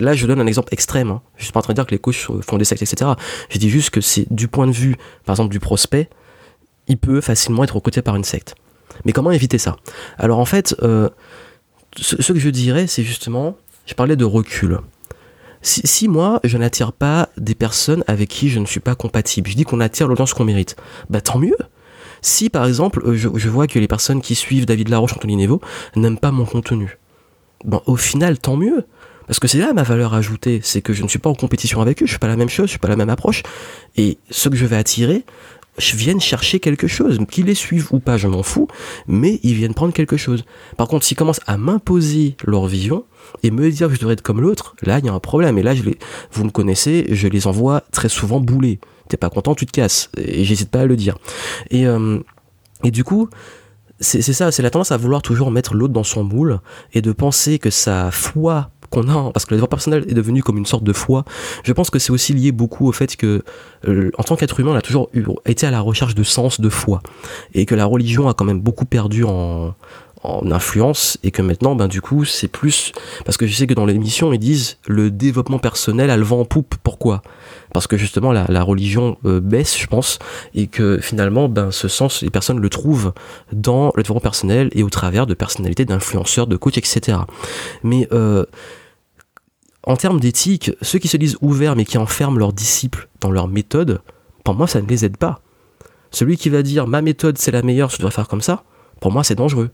là, 0.00 0.12
je 0.12 0.26
donne 0.26 0.40
un 0.40 0.46
exemple 0.46 0.72
extrême. 0.72 1.10
Hein. 1.10 1.22
Je 1.36 1.44
suis 1.44 1.52
pas 1.52 1.60
en 1.60 1.62
train 1.62 1.72
de 1.72 1.78
dire 1.78 1.86
que 1.86 1.92
les 1.92 1.98
coachs 1.98 2.28
font 2.42 2.58
des 2.58 2.64
sectes, 2.64 2.82
etc. 2.82 3.12
Je 3.48 3.58
dis 3.58 3.70
juste 3.70 3.90
que 3.90 4.00
c'est 4.00 4.26
du 4.32 4.48
point 4.48 4.66
de 4.66 4.72
vue, 4.72 4.96
par 5.24 5.34
exemple, 5.34 5.50
du 5.50 5.60
prospect, 5.60 6.08
il 6.88 6.98
peut 6.98 7.20
facilement 7.20 7.64
être 7.64 7.76
recruté 7.76 8.02
par 8.02 8.16
une 8.16 8.24
secte. 8.24 8.54
Mais 9.04 9.12
comment 9.12 9.30
éviter 9.30 9.58
ça? 9.58 9.76
Alors 10.18 10.38
en 10.38 10.44
fait, 10.44 10.74
euh, 10.82 11.08
ce, 11.96 12.32
que 12.32 12.38
je 12.38 12.50
dirais, 12.50 12.86
c'est 12.86 13.02
justement, 13.02 13.56
je 13.86 13.94
parlais 13.94 14.16
de 14.16 14.24
recul. 14.24 14.78
Si, 15.60 16.06
moi, 16.06 16.40
je 16.44 16.56
n'attire 16.56 16.92
pas 16.92 17.28
des 17.36 17.56
personnes 17.56 18.04
avec 18.06 18.28
qui 18.28 18.48
je 18.48 18.60
ne 18.60 18.64
suis 18.64 18.80
pas 18.80 18.94
compatible, 18.94 19.50
je 19.50 19.56
dis 19.56 19.64
qu'on 19.64 19.80
attire 19.80 20.06
l'audience 20.06 20.32
qu'on 20.32 20.44
mérite, 20.44 20.76
bah 21.10 21.20
tant 21.20 21.38
mieux. 21.38 21.56
Si 22.22 22.48
par 22.48 22.64
exemple, 22.66 23.02
euh, 23.04 23.16
je, 23.16 23.28
je, 23.34 23.48
vois 23.48 23.66
que 23.66 23.78
les 23.78 23.88
personnes 23.88 24.20
qui 24.20 24.34
suivent 24.34 24.66
David 24.66 24.88
Laroche, 24.88 25.14
Anthony 25.14 25.36
Nevo, 25.36 25.60
n'aiment 25.96 26.18
pas 26.18 26.30
mon 26.30 26.44
contenu, 26.44 26.98
bon, 27.64 27.82
au 27.86 27.96
final, 27.96 28.38
tant 28.38 28.56
mieux. 28.56 28.84
Parce 29.26 29.40
que 29.40 29.46
c'est 29.46 29.58
là 29.58 29.74
ma 29.74 29.82
valeur 29.82 30.14
ajoutée, 30.14 30.60
c'est 30.62 30.80
que 30.80 30.94
je 30.94 31.02
ne 31.02 31.08
suis 31.08 31.18
pas 31.18 31.28
en 31.28 31.34
compétition 31.34 31.82
avec 31.82 32.02
eux, 32.02 32.06
je 32.06 32.12
suis 32.12 32.18
pas 32.18 32.28
la 32.28 32.36
même 32.36 32.48
chose, 32.48 32.64
je 32.64 32.70
suis 32.70 32.78
pas 32.78 32.88
la 32.88 32.96
même 32.96 33.10
approche. 33.10 33.42
Et 33.96 34.16
ce 34.30 34.48
que 34.48 34.56
je 34.56 34.64
vais 34.64 34.76
attirer, 34.76 35.24
je 35.78 35.96
viens 35.96 36.18
chercher 36.18 36.60
quelque 36.60 36.86
chose. 36.86 37.18
Qu'ils 37.30 37.46
les 37.46 37.54
suivent 37.54 37.88
ou 37.92 38.00
pas, 38.00 38.16
je 38.16 38.26
m'en 38.26 38.42
fous, 38.42 38.68
mais 39.06 39.38
ils 39.42 39.54
viennent 39.54 39.74
prendre 39.74 39.92
quelque 39.92 40.16
chose. 40.16 40.44
Par 40.76 40.88
contre, 40.88 41.04
s'ils 41.04 41.16
commencent 41.16 41.40
à 41.46 41.56
m'imposer 41.56 42.36
leur 42.44 42.66
vision 42.66 43.04
et 43.42 43.50
me 43.50 43.70
dire 43.70 43.88
que 43.88 43.94
je 43.94 44.00
devrais 44.00 44.14
être 44.14 44.22
comme 44.22 44.40
l'autre, 44.40 44.74
là, 44.82 44.98
il 44.98 45.04
y 45.04 45.08
a 45.08 45.12
un 45.12 45.20
problème. 45.20 45.58
Et 45.58 45.62
là, 45.62 45.74
je 45.74 45.82
les, 45.82 45.98
vous 46.32 46.44
me 46.44 46.50
connaissez, 46.50 47.06
je 47.10 47.28
les 47.28 47.46
envoie 47.46 47.82
très 47.92 48.08
souvent 48.08 48.40
bouler. 48.40 48.80
T'es 49.08 49.16
pas 49.16 49.30
content, 49.30 49.54
tu 49.54 49.66
te 49.66 49.72
casses. 49.72 50.10
Et 50.16 50.44
j'hésite 50.44 50.70
pas 50.70 50.80
à 50.80 50.86
le 50.86 50.96
dire. 50.96 51.16
Et, 51.70 51.86
euh, 51.86 52.18
et 52.82 52.90
du 52.90 53.04
coup, 53.04 53.28
c'est 54.00 54.22
ça, 54.22 54.52
c'est 54.52 54.62
la 54.62 54.70
tendance 54.70 54.92
à 54.92 54.96
vouloir 54.96 55.22
toujours 55.22 55.50
mettre 55.50 55.74
l'autre 55.74 55.92
dans 55.92 56.04
son 56.04 56.22
moule 56.22 56.60
et 56.92 57.02
de 57.02 57.12
penser 57.12 57.58
que 57.58 57.70
sa 57.70 58.10
foi 58.10 58.70
qu'on 58.90 59.08
a, 59.08 59.30
parce 59.32 59.44
que 59.44 59.50
le 59.50 59.56
développement 59.56 59.76
personnel 59.76 60.04
est 60.08 60.14
devenu 60.14 60.42
comme 60.42 60.56
une 60.56 60.66
sorte 60.66 60.84
de 60.84 60.92
foi, 60.92 61.24
je 61.64 61.72
pense 61.72 61.90
que 61.90 61.98
c'est 61.98 62.10
aussi 62.10 62.32
lié 62.32 62.52
beaucoup 62.52 62.88
au 62.88 62.92
fait 62.92 63.16
que, 63.16 63.42
euh, 63.86 64.10
en 64.16 64.22
tant 64.22 64.36
qu'être 64.36 64.60
humain, 64.60 64.72
on 64.72 64.76
a 64.76 64.82
toujours 64.82 65.10
été 65.44 65.66
à 65.66 65.70
la 65.70 65.80
recherche 65.80 66.14
de 66.14 66.22
sens, 66.22 66.60
de 66.60 66.68
foi, 66.68 67.02
et 67.54 67.66
que 67.66 67.74
la 67.74 67.84
religion 67.84 68.28
a 68.28 68.34
quand 68.34 68.44
même 68.44 68.60
beaucoup 68.60 68.86
perdu 68.86 69.24
en, 69.24 69.74
en 70.22 70.50
influence 70.50 71.18
et 71.22 71.30
que 71.30 71.42
maintenant 71.42 71.74
ben 71.74 71.88
du 71.88 72.00
coup 72.00 72.24
c'est 72.24 72.48
plus 72.48 72.92
parce 73.24 73.36
que 73.36 73.46
je 73.46 73.54
sais 73.54 73.66
que 73.66 73.74
dans 73.74 73.86
l'émission 73.86 74.32
ils 74.32 74.38
disent 74.38 74.78
le 74.86 75.10
développement 75.10 75.58
personnel 75.58 76.10
a 76.10 76.16
le 76.16 76.24
vent 76.24 76.40
en 76.40 76.44
poupe. 76.44 76.74
Pourquoi? 76.82 77.22
Parce 77.72 77.86
que 77.86 77.96
justement 77.96 78.32
la, 78.32 78.62
religion 78.62 79.16
euh, 79.24 79.40
baisse 79.40 79.78
je 79.78 79.86
pense 79.86 80.18
et 80.54 80.66
que 80.66 80.98
finalement 80.98 81.48
ben 81.48 81.70
ce 81.70 81.88
sens 81.88 82.22
les 82.22 82.30
personnes 82.30 82.58
le 82.58 82.68
trouvent 82.68 83.12
dans 83.52 83.92
le 83.94 84.02
développement 84.02 84.20
personnel 84.20 84.70
et 84.72 84.82
au 84.82 84.90
travers 84.90 85.26
de 85.26 85.34
personnalités 85.34 85.84
d'influenceurs 85.84 86.46
de 86.46 86.56
coachs 86.56 86.78
etc 86.78 87.18
mais 87.82 88.08
euh, 88.12 88.44
en 89.84 89.96
termes 89.96 90.20
d'éthique 90.20 90.72
ceux 90.82 90.98
qui 90.98 91.08
se 91.08 91.16
disent 91.16 91.36
ouverts 91.40 91.76
mais 91.76 91.84
qui 91.84 91.98
enferment 91.98 92.38
leurs 92.38 92.52
disciples 92.52 93.08
dans 93.20 93.30
leur 93.30 93.48
méthode 93.48 94.00
pour 94.44 94.54
moi 94.54 94.66
ça 94.66 94.80
ne 94.80 94.86
les 94.86 95.04
aide 95.04 95.16
pas. 95.16 95.40
Celui 96.10 96.38
qui 96.38 96.48
va 96.48 96.62
dire 96.62 96.86
ma 96.86 97.02
méthode 97.02 97.38
c'est 97.38 97.52
la 97.52 97.62
meilleure 97.62 97.90
je 97.90 97.98
dois 97.98 98.10
faire 98.10 98.28
comme 98.28 98.40
ça 98.40 98.64
pour 99.00 99.12
moi 99.12 99.22
c'est 99.22 99.36
dangereux 99.36 99.70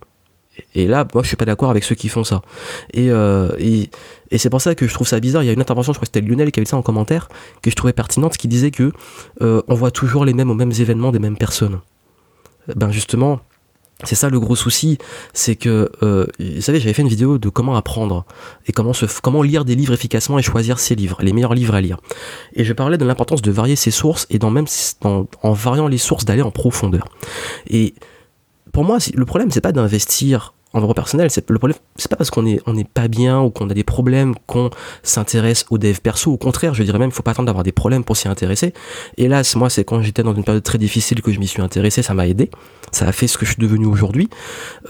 et 0.75 0.87
là, 0.87 1.07
moi, 1.15 1.23
je 1.23 1.29
suis 1.29 1.37
pas 1.37 1.45
d'accord 1.45 1.71
avec 1.71 1.85
ceux 1.85 1.95
qui 1.95 2.09
font 2.09 2.25
ça. 2.25 2.43
Euh, 2.97 3.51
et, 3.59 3.91
et, 4.31 4.39
c'est 4.39 4.51
pour 4.51 4.61
ça 4.61 4.75
que 4.75 4.87
je 4.87 4.95
trouve 4.95 5.07
ça 5.07 5.21
bizarre. 5.21 5.43
Il 5.43 5.47
y 5.47 5.51
a 5.51 5.53
une 5.53 5.61
intervention, 5.61 5.93
je 5.93 5.99
crois 5.99 6.07
que 6.07 6.13
c'était 6.15 6.27
Lionel 6.27 6.53
qui 6.53 6.61
avait 6.61 6.67
ça 6.67 6.77
en 6.77 6.83
commentaire, 6.83 7.29
que 7.63 7.71
je 7.71 7.77
trouvais 7.77 7.93
pertinente, 7.93 8.37
qui 8.37 8.49
disait 8.49 8.71
que 8.71 8.93
euh, 9.43 9.63
on 9.69 9.75
voit 9.75 9.91
toujours 9.91 10.25
les 10.25 10.35
mêmes 10.35 10.51
aux 10.51 10.55
mêmes 10.55 10.73
événements 10.73 11.13
des 11.13 11.19
mêmes 11.19 11.37
personnes. 11.37 11.81
Ben 12.75 12.91
justement, 12.91 13.41
C'est 14.03 14.17
ça 14.17 14.29
le 14.29 14.41
gros 14.41 14.57
souci, 14.57 14.99
c'est 15.33 15.55
que, 15.55 15.91
euh, 16.03 16.27
vous 16.41 16.61
savez, 16.61 16.81
j'avais 16.81 16.93
fait 16.93 17.03
une 17.03 17.09
vidéo 17.09 17.39
de 17.39 17.49
comment 17.49 17.77
apprendre 17.77 18.25
et 18.67 18.73
comment, 18.73 18.93
se, 18.93 19.07
comment 19.23 19.43
lire 19.43 19.65
des 19.65 19.77
livres 19.77 19.93
efficacement 19.93 20.39
et 20.39 20.43
choisir 20.43 20.81
ses 20.81 20.95
livres, 20.97 21.19
les 21.23 21.33
meilleurs 21.33 21.55
livres 21.55 21.75
à 21.75 21.81
lire. 21.81 21.99
Et 22.55 22.65
je 22.65 22.73
parlais 22.73 22.99
de 22.99 23.05
l'importance 23.05 23.41
de 23.41 23.51
varier 23.53 23.77
ses 23.77 23.93
sources 23.93 24.27
et 24.31 24.39
dans 24.39 24.51
même 24.51 24.67
en 25.05 25.53
variant 25.53 25.87
les 25.87 25.99
sources 25.99 26.25
d'aller 26.25 26.43
en 26.43 26.51
profondeur. 26.51 27.07
Et 27.69 27.95
pour 28.75 28.85
moi, 28.85 28.99
le 29.15 29.25
problème, 29.25 29.53
c'est 29.53 29.61
pas 29.61 29.71
d'investir 29.71 30.53
en 30.73 30.81
droit 30.81 30.95
personnel, 30.95 31.31
c'est 31.31 31.49
le 31.49 31.59
problème, 31.59 31.79
c'est 31.95 32.11
pas 32.11 32.17
parce 32.17 32.31
qu'on 32.31 32.45
est 32.45 32.61
on 32.67 32.73
n'est 32.73 32.83
pas 32.83 33.07
bien 33.07 33.41
ou 33.41 33.51
qu'on 33.51 33.71
a 33.71 33.75
des 33.75 33.85
problèmes 33.85 34.35
qu'on 34.49 34.71
s'intéresse 35.05 35.65
au 35.71 35.79
dev 35.79 35.99
perso. 36.01 36.33
Au 36.33 36.37
contraire, 36.37 36.75
je 36.75 36.83
dirais 36.83 36.99
même, 36.99 37.13
faut 37.13 37.23
pas 37.23 37.31
attendre 37.31 37.47
d'avoir 37.47 37.63
des 37.63 37.71
problèmes 37.71 38.03
pour 38.03 38.17
s'y 38.17 38.27
intéresser. 38.27 38.75
Hélas, 39.17 39.55
moi, 39.55 39.71
c'est 39.71 39.85
quand 39.85 40.03
j'étais 40.03 40.25
dans 40.25 40.35
une 40.35 40.43
période 40.43 40.65
très 40.65 40.79
difficile 40.79 41.23
que 41.23 41.31
je 41.31 41.39
m'y 41.39 41.47
suis 41.47 41.63
intéressé, 41.63 42.03
ça 42.03 42.15
m'a 42.15 42.27
aidé, 42.27 42.51
ça 42.91 43.07
a 43.07 43.13
fait 43.13 43.29
ce 43.29 43.39
que 43.39 43.47
je 43.47 43.53
suis 43.53 43.63
devenu 43.63 43.87
aujourd'hui. 43.87 44.29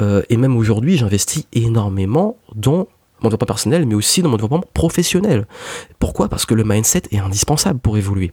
Euh, 0.01 0.23
et 0.31 0.39
même 0.39 0.57
aujourd'hui, 0.57 0.97
j'investis 0.97 1.45
énormément 1.53 2.39
dans 2.55 2.89
mon 3.25 3.31
développement 3.31 3.47
personnel, 3.47 3.87
mais 3.87 3.95
aussi 3.95 4.23
dans 4.23 4.29
mon 4.29 4.37
développement 4.37 4.63
professionnel. 4.75 5.47
Pourquoi? 5.99 6.29
Parce 6.29 6.47
que 6.47 6.55
le 6.55 6.65
mindset 6.65 7.03
est 7.11 7.19
indispensable 7.19 7.81
pour 7.81 7.97
évoluer. 7.97 8.31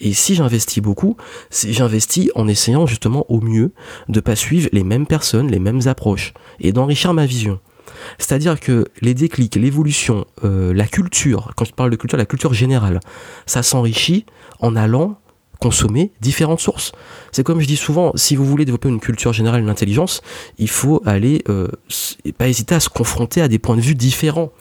Et 0.00 0.12
si 0.12 0.34
j'investis 0.34 0.82
beaucoup, 0.82 1.16
j'investis 1.50 2.30
en 2.34 2.46
essayant 2.46 2.86
justement 2.86 3.26
au 3.28 3.40
mieux 3.40 3.72
de 4.08 4.20
pas 4.20 4.36
suivre 4.36 4.68
les 4.72 4.84
mêmes 4.84 5.06
personnes, 5.06 5.50
les 5.50 5.58
mêmes 5.58 5.80
approches, 5.86 6.32
et 6.60 6.72
d'enrichir 6.72 7.12
ma 7.14 7.26
vision. 7.26 7.58
C'est-à-dire 8.18 8.60
que 8.60 8.86
les 9.00 9.14
déclics, 9.14 9.54
l'évolution, 9.56 10.26
euh, 10.44 10.72
la 10.74 10.86
culture, 10.86 11.52
quand 11.56 11.64
je 11.64 11.72
parle 11.72 11.90
de 11.90 11.96
culture, 11.96 12.18
la 12.18 12.26
culture 12.26 12.54
générale, 12.54 13.00
ça 13.46 13.62
s'enrichit 13.62 14.26
en 14.60 14.76
allant 14.76 15.18
consommer 15.64 16.12
différentes 16.20 16.60
sources. 16.60 16.92
C'est 17.32 17.42
comme 17.42 17.58
je 17.58 17.66
dis 17.66 17.78
souvent, 17.78 18.12
si 18.16 18.36
vous 18.36 18.44
voulez 18.44 18.66
développer 18.66 18.90
une 18.90 19.00
culture 19.00 19.32
générale, 19.32 19.62
une 19.62 19.70
intelligence, 19.70 20.20
il 20.58 20.68
faut 20.68 21.02
aller, 21.06 21.42
euh, 21.48 21.68
pas 22.36 22.48
hésiter 22.48 22.74
à 22.74 22.80
se 22.80 22.90
confronter 22.90 23.40
à 23.40 23.48
des 23.48 23.58
points 23.58 23.76
de 23.76 23.80
vue 23.80 23.94
différents. 23.94 24.52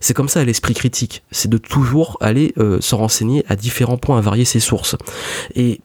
C'est 0.00 0.12
comme 0.12 0.28
ça 0.28 0.44
l'esprit 0.44 0.74
critique, 0.74 1.22
c'est 1.30 1.48
de 1.48 1.56
toujours 1.56 2.16
aller 2.20 2.52
euh, 2.58 2.80
se 2.80 2.96
renseigner 2.96 3.44
à 3.48 3.54
différents 3.54 3.96
points, 3.96 4.18
à 4.18 4.20
varier 4.20 4.44
ses 4.44 4.58
sources. 4.58 4.96
Et 5.54 5.80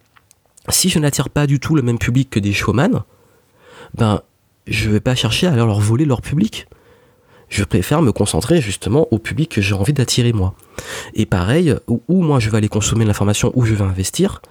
si 0.69 0.89
je 0.89 0.97
n'attire 0.97 1.29
pas 1.29 1.45
du 1.45 1.59
tout 1.59 1.75
le 1.75 1.83
même 1.83 1.99
public 1.99 2.31
que 2.31 2.39
des 2.39 2.51
showman, 2.51 3.03
ben 3.93 4.21
je 4.65 4.89
vais 4.89 4.99
pas 4.99 5.13
chercher 5.13 5.45
à 5.45 5.55
leur 5.55 5.79
voler 5.79 6.05
leur 6.05 6.23
public. 6.23 6.65
Je 7.49 7.63
préfère 7.63 8.01
me 8.01 8.11
concentrer 8.11 8.61
justement 8.61 9.07
au 9.11 9.19
public 9.19 9.51
que 9.51 9.61
j'ai 9.61 9.75
envie 9.75 9.93
d'attirer 9.93 10.33
moi. 10.33 10.55
Et 11.13 11.27
pareil, 11.27 11.75
où, 11.87 12.01
moi 12.23 12.39
je 12.39 12.49
vais 12.49 12.57
aller 12.57 12.67
consommer 12.67 13.05
l'information, 13.05 13.51
où 13.53 13.63
je 13.63 13.75
vais 13.75 13.83
investir, 13.83 14.41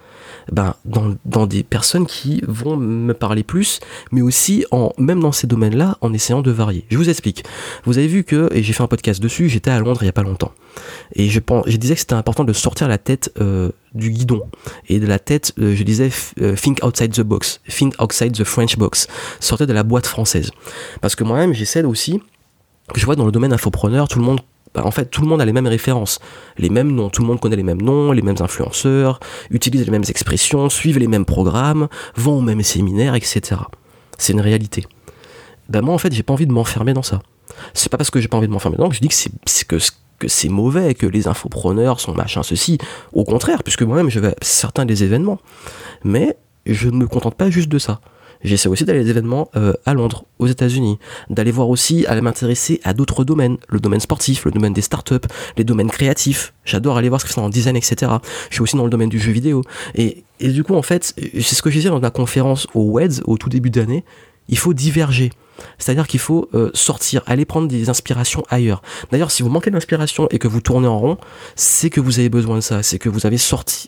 ben, 0.51 0.75
dans, 0.85 1.15
dans, 1.25 1.47
des 1.47 1.63
personnes 1.63 2.05
qui 2.05 2.41
vont 2.47 2.77
me 2.77 3.13
parler 3.13 3.43
plus, 3.43 3.79
mais 4.11 4.21
aussi 4.21 4.65
en, 4.71 4.91
même 4.97 5.19
dans 5.19 5.31
ces 5.31 5.47
domaines-là, 5.47 5.97
en 6.01 6.13
essayant 6.13 6.41
de 6.41 6.51
varier. 6.51 6.85
Je 6.89 6.97
vous 6.97 7.09
explique. 7.09 7.43
Vous 7.85 7.97
avez 7.97 8.07
vu 8.07 8.23
que, 8.23 8.49
et 8.53 8.63
j'ai 8.63 8.73
fait 8.73 8.83
un 8.83 8.87
podcast 8.87 9.21
dessus, 9.21 9.49
j'étais 9.49 9.71
à 9.71 9.79
Londres 9.79 10.01
il 10.03 10.05
y 10.05 10.09
a 10.09 10.13
pas 10.13 10.23
longtemps. 10.23 10.51
Et 11.13 11.29
je, 11.29 11.39
pense, 11.39 11.65
je 11.67 11.77
disais 11.77 11.93
que 11.93 11.99
c'était 11.99 12.13
important 12.13 12.43
de 12.43 12.53
sortir 12.53 12.87
la 12.87 12.97
tête 12.97 13.31
euh, 13.39 13.71
du 13.93 14.11
guidon. 14.11 14.41
Et 14.89 14.99
de 14.99 15.07
la 15.07 15.19
tête, 15.19 15.53
euh, 15.59 15.75
je 15.75 15.83
disais, 15.83 16.09
euh, 16.41 16.55
think 16.55 16.83
outside 16.83 17.11
the 17.11 17.21
box, 17.21 17.61
think 17.67 17.99
outside 18.01 18.33
the 18.33 18.43
French 18.43 18.77
box. 18.77 19.07
Sortir 19.39 19.67
de 19.67 19.73
la 19.73 19.83
boîte 19.83 20.07
française. 20.07 20.51
Parce 21.01 21.15
que 21.15 21.23
moi-même, 21.23 21.53
j'essaie 21.53 21.83
aussi, 21.83 22.21
je 22.93 23.05
vois 23.05 23.15
dans 23.15 23.25
le 23.25 23.31
domaine 23.31 23.53
infopreneur, 23.53 24.07
tout 24.07 24.19
le 24.19 24.25
monde 24.25 24.41
bah, 24.75 24.85
en 24.85 24.91
fait, 24.91 25.05
tout 25.05 25.21
le 25.21 25.27
monde 25.27 25.41
a 25.41 25.45
les 25.45 25.53
mêmes 25.53 25.67
références, 25.67 26.19
les 26.57 26.69
mêmes 26.69 26.91
noms, 26.91 27.09
tout 27.09 27.21
le 27.21 27.27
monde 27.27 27.39
connaît 27.39 27.55
les 27.55 27.63
mêmes 27.63 27.81
noms, 27.81 28.11
les 28.11 28.21
mêmes 28.21 28.35
influenceurs, 28.39 29.19
utilise 29.49 29.85
les 29.85 29.91
mêmes 29.91 30.03
expressions, 30.07 30.69
suivent 30.69 30.99
les 30.99 31.07
mêmes 31.07 31.25
programmes, 31.25 31.87
vont 32.15 32.39
aux 32.39 32.41
mêmes 32.41 32.61
séminaires, 32.61 33.15
etc. 33.15 33.61
C'est 34.17 34.33
une 34.33 34.41
réalité. 34.41 34.85
Ben 35.69 35.81
moi, 35.81 35.95
en 35.95 35.97
fait, 35.97 36.13
j'ai 36.13 36.23
pas 36.23 36.33
envie 36.33 36.45
de 36.45 36.51
m'enfermer 36.51 36.93
dans 36.93 37.03
ça. 37.03 37.21
C'est 37.73 37.89
pas 37.89 37.97
parce 37.97 38.11
que 38.11 38.19
j'ai 38.19 38.27
pas 38.27 38.37
envie 38.37 38.47
de 38.47 38.51
m'enfermer 38.51 38.75
dedans 38.75 38.89
que 38.89 38.95
je 38.95 39.01
dis 39.01 39.07
que 39.07 39.15
c'est 39.15 39.31
que 40.17 40.27
c'est 40.27 40.49
mauvais, 40.49 40.93
que 40.93 41.05
les 41.05 41.27
infopreneurs 41.27 41.99
sont 41.99 42.13
machin 42.13 42.43
ceci. 42.43 42.77
Au 43.13 43.23
contraire, 43.23 43.63
puisque 43.63 43.81
moi-même 43.81 44.09
je 44.09 44.19
vais 44.19 44.29
à 44.29 44.35
certains 44.41 44.85
des 44.85 45.03
événements. 45.03 45.39
Mais 46.03 46.37
je 46.65 46.89
ne 46.89 46.97
me 46.97 47.07
contente 47.07 47.35
pas 47.35 47.49
juste 47.49 47.69
de 47.69 47.79
ça. 47.79 48.01
J'essaie 48.45 48.69
aussi 48.69 48.85
d'aller 48.85 48.99
à 48.99 49.03
des 49.03 49.09
événements 49.09 49.49
euh, 49.55 49.73
à 49.85 49.93
Londres, 49.93 50.25
aux 50.39 50.47
États-Unis, 50.47 50.99
d'aller 51.29 51.51
voir 51.51 51.69
aussi, 51.69 52.05
à 52.05 52.19
m'intéresser 52.21 52.79
à 52.83 52.93
d'autres 52.93 53.23
domaines, 53.23 53.57
le 53.69 53.79
domaine 53.79 53.99
sportif, 53.99 54.45
le 54.45 54.51
domaine 54.51 54.73
des 54.73 54.81
startups, 54.81 55.27
les 55.57 55.63
domaines 55.63 55.89
créatifs. 55.89 56.53
J'adore 56.63 56.97
aller 56.97 57.09
voir 57.09 57.19
ce 57.21 57.25
qu'ils 57.25 57.33
font 57.33 57.43
en 57.43 57.49
design, 57.49 57.75
etc. 57.75 58.11
Je 58.49 58.55
suis 58.55 58.61
aussi 58.61 58.77
dans 58.77 58.83
le 58.83 58.89
domaine 58.89 59.09
du 59.09 59.19
jeu 59.19 59.31
vidéo. 59.31 59.61
Et, 59.95 60.23
et 60.39 60.49
du 60.49 60.63
coup, 60.63 60.75
en 60.75 60.81
fait, 60.81 61.13
c'est 61.17 61.55
ce 61.55 61.61
que 61.61 61.69
je 61.69 61.77
disais 61.77 61.89
dans 61.89 61.99
la 61.99 62.11
conférence 62.11 62.67
au 62.75 62.91
WEDS 62.91 63.21
au 63.25 63.37
tout 63.37 63.49
début 63.49 63.71
d'année, 63.71 64.03
il 64.47 64.57
faut 64.57 64.73
diverger. 64.73 65.31
C'est-à-dire 65.77 66.07
qu'il 66.07 66.19
faut 66.19 66.49
euh, 66.53 66.69
sortir, 66.73 67.23
aller 67.27 67.45
prendre 67.45 67.67
des 67.67 67.89
inspirations 67.89 68.43
ailleurs. 68.49 68.81
D'ailleurs, 69.11 69.31
si 69.31 69.43
vous 69.43 69.49
manquez 69.49 69.71
d'inspiration 69.71 70.27
et 70.29 70.39
que 70.39 70.47
vous 70.47 70.61
tournez 70.61 70.87
en 70.87 70.99
rond, 70.99 71.17
c'est 71.55 71.89
que 71.89 72.01
vous 72.01 72.19
avez 72.19 72.29
besoin 72.29 72.57
de 72.57 72.61
ça, 72.61 72.83
c'est 72.83 72.99
que 72.99 73.09
vous 73.09 73.25
avez 73.25 73.37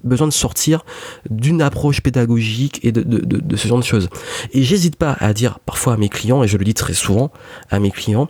besoin 0.04 0.28
de 0.28 0.34
sortir 0.34 0.86
d'une 1.30 1.62
approche 1.62 2.02
pédagogique 2.02 2.80
et 2.84 2.91
de, 2.91 3.02
de, 3.02 3.56
ce 3.56 3.67
genre 3.67 3.80
de 3.80 3.84
choses. 3.84 4.10
Et 4.54 4.63
j'hésite 4.63 4.96
pas 4.96 5.17
à 5.20 5.34
dire 5.34 5.60
parfois 5.60 5.93
à 5.93 5.98
mes 5.98 6.10
clients, 6.10 6.43
et 6.43 6.48
je 6.48 6.58
le 6.58 6.65
dis 6.65 6.74
très 6.74 6.93
souvent 6.93 7.32
à 7.70 7.80
mes 7.80 7.91
clients, 7.91 8.30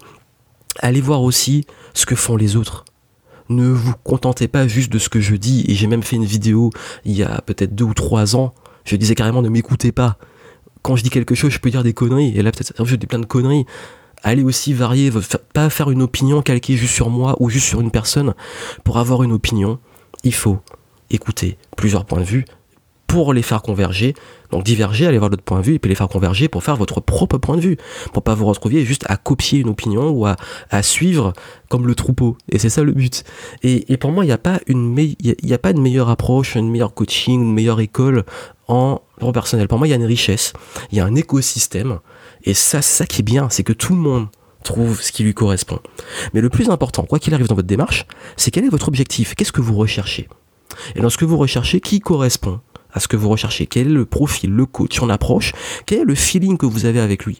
allez 0.79 1.01
voir 1.01 1.21
aussi 1.21 1.65
ce 1.93 2.05
que 2.05 2.15
font 2.15 2.35
les 2.35 2.55
autres 2.55 2.85
ne 3.49 3.69
vous 3.69 3.93
contentez 4.03 4.49
pas 4.49 4.67
juste 4.67 4.91
de 4.91 4.99
ce 4.99 5.07
que 5.07 5.21
je 5.21 5.33
dis 5.37 5.63
et 5.69 5.73
j'ai 5.73 5.87
même 5.87 6.03
fait 6.03 6.17
une 6.17 6.25
vidéo 6.25 6.69
il 7.05 7.13
y 7.13 7.23
a 7.23 7.39
peut-être 7.45 7.73
deux 7.73 7.85
ou 7.85 7.93
trois 7.93 8.35
ans 8.35 8.53
je 8.83 8.97
disais 8.97 9.15
carrément 9.15 9.41
ne 9.41 9.47
m'écoutez 9.47 9.93
pas 9.93 10.17
quand 10.87 10.95
je 10.95 11.03
dis 11.03 11.09
quelque 11.09 11.35
chose, 11.35 11.51
je 11.51 11.59
peux 11.59 11.69
dire 11.69 11.83
des 11.83 11.91
conneries. 11.91 12.31
Et 12.37 12.41
là, 12.41 12.49
peut-être, 12.53 12.85
je 12.85 12.95
dis 12.95 13.07
plein 13.07 13.19
de 13.19 13.25
conneries. 13.25 13.65
Allez 14.23 14.41
aussi 14.41 14.73
varier, 14.73 15.11
pas 15.53 15.69
faire 15.69 15.91
une 15.91 16.01
opinion 16.01 16.41
calquée 16.41 16.77
juste 16.77 16.93
sur 16.93 17.09
moi 17.09 17.35
ou 17.41 17.49
juste 17.49 17.67
sur 17.67 17.81
une 17.81 17.91
personne. 17.91 18.33
Pour 18.85 18.97
avoir 18.97 19.21
une 19.23 19.33
opinion, 19.33 19.79
il 20.23 20.33
faut 20.33 20.59
écouter 21.09 21.57
plusieurs 21.75 22.05
points 22.05 22.21
de 22.21 22.25
vue 22.25 22.45
pour 23.17 23.33
les 23.33 23.41
faire 23.41 23.63
converger. 23.63 24.13
Donc 24.51 24.63
diverger, 24.63 25.07
aller 25.07 25.17
voir 25.17 25.31
d'autres 25.31 25.41
points 25.41 25.61
de 25.61 25.65
vue 25.65 25.73
et 25.73 25.79
puis 25.79 25.89
les 25.89 25.95
faire 25.95 26.07
converger 26.07 26.47
pour 26.47 26.63
faire 26.63 26.75
votre 26.75 27.01
propre 27.01 27.39
point 27.39 27.55
de 27.55 27.61
vue. 27.61 27.77
Pour 28.13 28.21
pas 28.21 28.35
vous 28.35 28.45
retrouver 28.45 28.85
juste 28.85 29.05
à 29.07 29.17
copier 29.17 29.57
une 29.57 29.69
opinion 29.69 30.11
ou 30.11 30.27
à, 30.27 30.35
suivre 30.83 31.33
comme 31.67 31.87
le 31.87 31.95
troupeau. 31.95 32.37
Et 32.51 32.59
c'est 32.59 32.69
ça 32.69 32.83
le 32.83 32.91
but. 32.91 33.23
Et, 33.63 33.97
pour 33.97 34.11
moi, 34.11 34.23
il 34.23 34.27
n'y 34.27 34.33
a, 34.33 34.37
pas 34.37 34.59
une 34.67 35.81
meilleure 35.81 36.09
approche, 36.11 36.53
une 36.53 36.69
meilleure 36.69 36.93
coaching, 36.93 37.41
une 37.41 37.55
meilleure 37.55 37.79
école 37.79 38.23
en 38.67 39.01
droit 39.19 39.33
personnel. 39.33 39.67
Pour 39.67 39.79
moi, 39.79 39.87
il 39.87 39.89
y 39.89 39.93
a 39.93 39.97
une 39.97 40.05
richesse, 40.05 40.53
il 40.91 40.99
y 40.99 41.01
a 41.01 41.05
un 41.05 41.15
écosystème, 41.15 41.97
et 42.43 42.53
ça, 42.53 42.83
c'est 42.83 42.97
ça 42.97 43.05
qui 43.07 43.21
est 43.21 43.23
bien, 43.23 43.49
c'est 43.49 43.63
que 43.63 43.73
tout 43.73 43.95
le 43.95 44.01
monde 44.01 44.27
trouve 44.63 45.01
ce 45.01 45.11
qui 45.11 45.23
lui 45.23 45.33
correspond. 45.33 45.79
Mais 46.35 46.41
le 46.41 46.49
plus 46.49 46.69
important, 46.69 47.01
quoi 47.01 47.17
qu'il 47.17 47.33
arrive 47.33 47.47
dans 47.47 47.55
votre 47.55 47.67
démarche, 47.67 48.05
c'est 48.35 48.51
quel 48.51 48.63
est 48.63 48.69
votre 48.69 48.87
objectif, 48.87 49.33
qu'est-ce 49.33 49.51
que 49.51 49.61
vous 49.61 49.75
recherchez? 49.75 50.29
Et 50.95 51.01
dans 51.01 51.09
ce 51.09 51.17
que 51.17 51.25
vous 51.25 51.37
recherchez, 51.37 51.79
qui 51.79 51.99
correspond? 51.99 52.59
À 52.93 52.99
ce 52.99 53.07
que 53.07 53.17
vous 53.17 53.29
recherchez 53.29 53.67
Quel 53.67 53.87
est 53.87 53.91
le 53.91 54.05
profil, 54.05 54.51
le 54.51 54.65
coach, 54.65 54.97
son 54.97 55.09
approche? 55.09 55.53
Quel 55.85 55.99
est 55.99 56.05
le 56.05 56.15
feeling 56.15 56.57
que 56.57 56.65
vous 56.65 56.85
avez 56.85 56.99
avec 56.99 57.25
lui? 57.25 57.37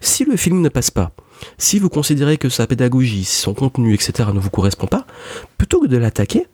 Si 0.00 0.24
le 0.24 0.36
feeling 0.36 0.62
ne 0.62 0.68
passe 0.68 0.90
pas, 0.90 1.12
si 1.58 1.78
vous 1.78 1.88
considérez 1.88 2.36
que 2.36 2.48
sa 2.48 2.66
pédagogie, 2.66 3.24
son 3.24 3.54
contenu, 3.54 3.94
etc. 3.94 4.28
ne 4.32 4.40
vous 4.40 4.50
correspond 4.50 4.86
pas, 4.86 5.06
plutôt 5.58 5.80
que 5.80 5.86
de 5.86 5.96
l'attaquer, 5.96 6.46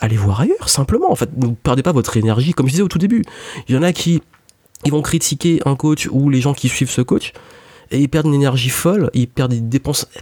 allez 0.00 0.16
voir 0.16 0.40
ailleurs, 0.40 0.68
simplement. 0.68 1.10
En 1.10 1.16
fait, 1.16 1.30
ne 1.36 1.48
perdez 1.48 1.82
pas 1.82 1.92
votre 1.92 2.16
énergie. 2.16 2.52
Comme 2.52 2.66
je 2.66 2.72
disais 2.72 2.82
au 2.82 2.88
tout 2.88 2.98
début, 2.98 3.22
il 3.68 3.74
y 3.74 3.78
en 3.78 3.82
a 3.82 3.92
qui 3.92 4.22
vont 4.90 5.02
critiquer 5.02 5.60
un 5.66 5.76
coach 5.76 6.08
ou 6.10 6.30
les 6.30 6.40
gens 6.40 6.54
qui 6.54 6.68
suivent 6.68 6.90
ce 6.90 7.00
coach 7.00 7.32
et 7.90 8.00
ils 8.00 8.08
perdent 8.08 8.26
une 8.26 8.34
énergie 8.34 8.70
folle, 8.70 9.10
ils 9.14 9.28
perdent 9.28 9.54
des 9.54 9.80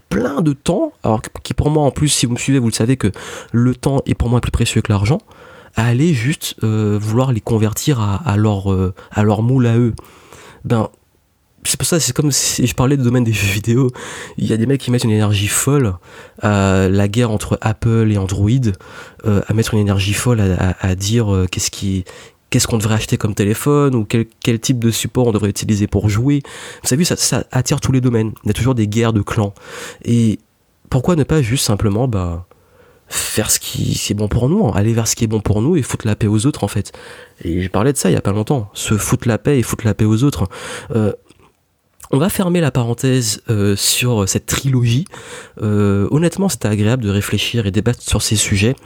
plein 0.09 0.41
de 0.41 0.53
temps, 0.53 0.93
alors 1.03 1.23
qui 1.43 1.55
pour 1.55 1.71
moi 1.71 1.85
en 1.85 1.91
plus, 1.91 2.09
si 2.09 2.27
vous 2.27 2.33
me 2.33 2.39
suivez, 2.39 2.59
vous 2.59 2.69
le 2.69 2.73
savez 2.73 2.97
que 2.97 3.11
le 3.53 3.75
temps 3.75 4.03
est 4.07 4.15
pour 4.15 4.29
moi 4.29 4.41
plus 4.41 4.51
précieux 4.51 4.83
que 4.83 4.93
l'argent, 4.93 5.19
à 5.75 5.87
aller 5.87 6.15
juste 6.15 6.57
euh, 6.63 6.99
vouloir 7.01 7.33
les 7.33 7.41
convertir 7.41 8.01
à, 8.01 8.37
leur, 8.37 8.73
euh, 8.73 8.95
à 9.11 9.23
leur 9.23 9.43
moule 9.43 9.67
à 9.67 9.77
eux. 9.77 9.95
Ben, 10.65 10.91
c'est 11.65 11.77
pour 11.77 11.87
ça, 11.87 12.01
c'est 12.01 12.13
comme 12.13 12.33
si 12.33 12.67
je 12.67 12.75
parlais 12.75 12.97
du 12.97 13.05
domaine 13.05 13.25
des 13.25 13.33
jeux 13.33 13.53
vidéo. 13.53 13.91
Il 14.37 14.47
y 14.47 14.53
a 14.53 14.57
des 14.57 14.67
mecs 14.67 14.81
qui 14.81 14.91
mettent 14.91 15.05
une 15.05 15.11
énergie 15.11 15.49
folle 15.49 15.95
à 16.41 16.89
la 16.89 17.09
guerre 17.09 17.31
entre 17.31 17.57
Apple 17.61 18.11
et 18.11 18.19
Android, 18.19 18.51
euh, 19.27 19.43
à 19.47 19.55
mettre 19.55 19.75
une 19.75 19.81
énergie 19.81 20.15
folle 20.15 20.41
à, 20.41 20.95
dire 20.97 21.33
euh, 21.33 21.47
qu'est-ce 21.51 21.71
qui 21.71 22.05
qu'est-ce 22.51 22.67
qu'on 22.67 22.77
devrait 22.77 22.97
acheter 22.97 23.17
comme 23.17 23.35
téléphone 23.35 23.95
ou 23.95 24.05
quel, 24.05 24.27
quel, 24.45 24.61
type 24.61 24.79
de 24.79 24.91
support 24.91 25.27
on 25.27 25.33
devrait 25.33 25.49
utiliser 25.49 25.87
pour 25.87 26.11
jouer. 26.11 26.43
Vous 26.83 26.89
savez, 26.89 27.03
ça, 27.05 27.17
ça 27.17 27.45
attire 27.51 27.81
tous 27.81 27.93
les 27.93 28.03
domaines. 28.03 28.33
Il 28.45 28.49
y 28.49 28.51
a 28.51 28.53
toujours 28.53 28.75
des 28.75 28.87
guerres 28.87 29.15
de 29.15 29.23
clans. 29.23 29.55
Et 30.05 30.39
pourquoi 30.91 31.17
ne 31.17 31.25
pas 31.25 31.41
juste 31.41 31.65
simplement 31.65 32.09
bah, 32.09 32.45
faire 33.15 33.51
ce 33.51 33.59
qui 33.59 33.95
c'est 33.95 34.15
bon 34.15 34.29
pour 34.29 34.49
nous, 34.49 34.71
aller 34.75 34.93
vers 34.93 35.07
ce 35.07 35.17
qui 35.17 35.25
est 35.25 35.29
bon 35.29 35.41
pour 35.41 35.63
nous 35.63 35.77
et 35.77 35.83
foutre 35.83 36.07
la 36.07 36.17
paix 36.17 36.27
aux 36.27 36.47
autres 36.47 36.65
en 36.65 36.69
fait. 36.69 36.93
Et 37.45 37.63
je 37.63 37.69
parlais 37.69 37.93
de 37.93 37.99
ça 37.99 38.11
il 38.11 38.15
y 38.15 38.17
a 38.17 38.23
pas 38.23 38.33
longtemps, 38.33 38.71
se 38.75 38.97
foutre 38.97 39.29
la 39.29 39.39
paix 39.39 39.59
et 39.59 39.63
foutre 39.63 39.87
la 39.87 39.95
paix 39.95 40.05
aux 40.05 40.25
autres. 40.25 40.49
Euh, 40.95 41.13
on 42.15 42.19
va 42.19 42.29
fermer 42.29 42.61
la 42.61 42.71
parenthèse 42.71 43.43
euh, 43.49 43.75
sur 43.75 44.29
cette 44.29 44.45
trilogie. 44.45 45.07
Euh, 45.63 46.09
honnêtement, 46.11 46.51
c'était 46.51 46.69
agréable 46.69 47.03
de 47.03 47.09
réfléchir 47.09 47.67
et 47.67 47.71
débattre 47.71 48.03
sur 48.03 48.21
ces 48.21 48.37
sujets. 48.37 48.77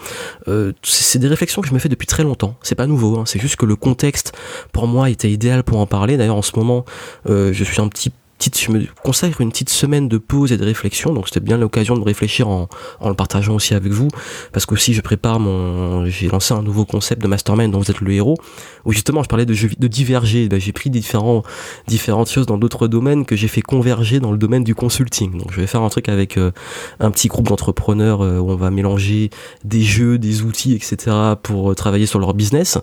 Euh, 0.46 0.72
c'est 0.84 1.18
des 1.18 1.26
réflexions 1.26 1.60
que 1.60 1.66
je 1.66 1.74
me 1.74 1.80
fais 1.80 1.88
depuis 1.88 2.06
très 2.06 2.22
longtemps. 2.22 2.56
C'est 2.62 2.76
pas 2.76 2.86
nouveau. 2.86 3.18
Hein. 3.18 3.24
C'est 3.26 3.40
juste 3.40 3.56
que 3.56 3.66
le 3.66 3.74
contexte, 3.74 4.32
pour 4.72 4.86
moi, 4.86 5.10
était 5.10 5.30
idéal 5.30 5.64
pour 5.64 5.78
en 5.78 5.86
parler. 5.86 6.16
D'ailleurs, 6.16 6.36
en 6.36 6.42
ce 6.42 6.52
moment, 6.54 6.84
je 7.28 7.64
suis 7.64 7.80
un 7.80 7.88
petit 7.88 8.12
je 8.40 8.70
me 8.70 8.86
consacre 9.02 9.40
une 9.40 9.50
petite 9.50 9.70
semaine 9.70 10.08
de 10.08 10.18
pause 10.18 10.52
et 10.52 10.56
de 10.56 10.64
réflexion. 10.64 11.12
Donc 11.12 11.28
c'était 11.28 11.40
bien 11.40 11.58
l'occasion 11.58 11.96
de 11.96 12.04
réfléchir 12.04 12.48
en, 12.48 12.68
en, 13.00 13.08
le 13.08 13.14
partageant 13.14 13.54
aussi 13.54 13.74
avec 13.74 13.92
vous, 13.92 14.08
parce 14.52 14.66
qu'aussi 14.66 14.94
je 14.94 15.00
prépare 15.00 15.40
mon, 15.40 16.06
j'ai 16.06 16.28
lancé 16.28 16.54
un 16.54 16.62
nouveau 16.62 16.84
concept 16.84 17.22
de 17.22 17.28
mastermind 17.28 17.72
dont 17.72 17.78
vous 17.78 17.90
êtes 17.90 18.00
le 18.00 18.12
héros, 18.12 18.36
où 18.84 18.92
justement 18.92 19.22
je 19.22 19.28
parlais 19.28 19.46
de 19.46 19.54
de 19.78 19.88
diverger. 19.88 20.48
Ben, 20.48 20.60
j'ai 20.60 20.72
pris 20.72 20.90
différents, 20.90 21.42
différentes 21.86 22.30
choses 22.30 22.46
dans 22.46 22.58
d'autres 22.58 22.88
domaines 22.88 23.24
que 23.24 23.36
j'ai 23.36 23.48
fait 23.48 23.62
converger 23.62 24.20
dans 24.20 24.32
le 24.32 24.38
domaine 24.38 24.64
du 24.64 24.74
consulting. 24.74 25.38
Donc 25.38 25.50
je 25.50 25.60
vais 25.60 25.66
faire 25.66 25.82
un 25.82 25.88
truc 25.88 26.08
avec 26.08 26.36
euh, 26.36 26.52
un 27.00 27.10
petit 27.10 27.28
groupe 27.28 27.48
d'entrepreneurs 27.48 28.22
euh, 28.22 28.38
où 28.38 28.50
on 28.50 28.56
va 28.56 28.70
mélanger 28.70 29.30
des 29.64 29.82
jeux, 29.82 30.18
des 30.18 30.42
outils, 30.42 30.74
etc. 30.74 31.16
pour 31.42 31.70
euh, 31.70 31.74
travailler 31.74 32.06
sur 32.06 32.18
leur 32.18 32.34
business. 32.34 32.78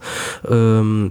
Euh, 0.50 1.10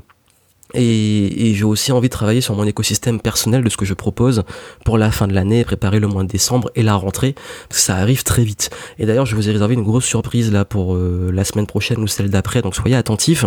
et, 0.74 1.52
j'ai 1.54 1.64
aussi 1.64 1.92
envie 1.92 2.08
de 2.08 2.12
travailler 2.12 2.40
sur 2.40 2.54
mon 2.54 2.64
écosystème 2.64 3.20
personnel 3.20 3.62
de 3.62 3.68
ce 3.68 3.76
que 3.76 3.84
je 3.84 3.94
propose 3.94 4.42
pour 4.84 4.98
la 4.98 5.10
fin 5.10 5.28
de 5.28 5.34
l'année, 5.34 5.64
préparer 5.64 6.00
le 6.00 6.06
mois 6.06 6.22
de 6.22 6.28
décembre 6.28 6.70
et 6.74 6.82
la 6.82 6.94
rentrée, 6.94 7.34
ça 7.70 7.96
arrive 7.96 8.22
très 8.24 8.44
vite. 8.44 8.70
Et 8.98 9.06
d'ailleurs, 9.06 9.26
je 9.26 9.36
vous 9.36 9.48
ai 9.48 9.52
réservé 9.52 9.74
une 9.74 9.82
grosse 9.82 10.04
surprise 10.04 10.50
là 10.50 10.64
pour 10.64 10.94
euh, 10.94 11.30
la 11.32 11.44
semaine 11.44 11.66
prochaine 11.66 11.98
ou 11.98 12.06
celle 12.06 12.30
d'après, 12.30 12.62
donc 12.62 12.74
soyez 12.74 12.96
attentifs. 12.96 13.44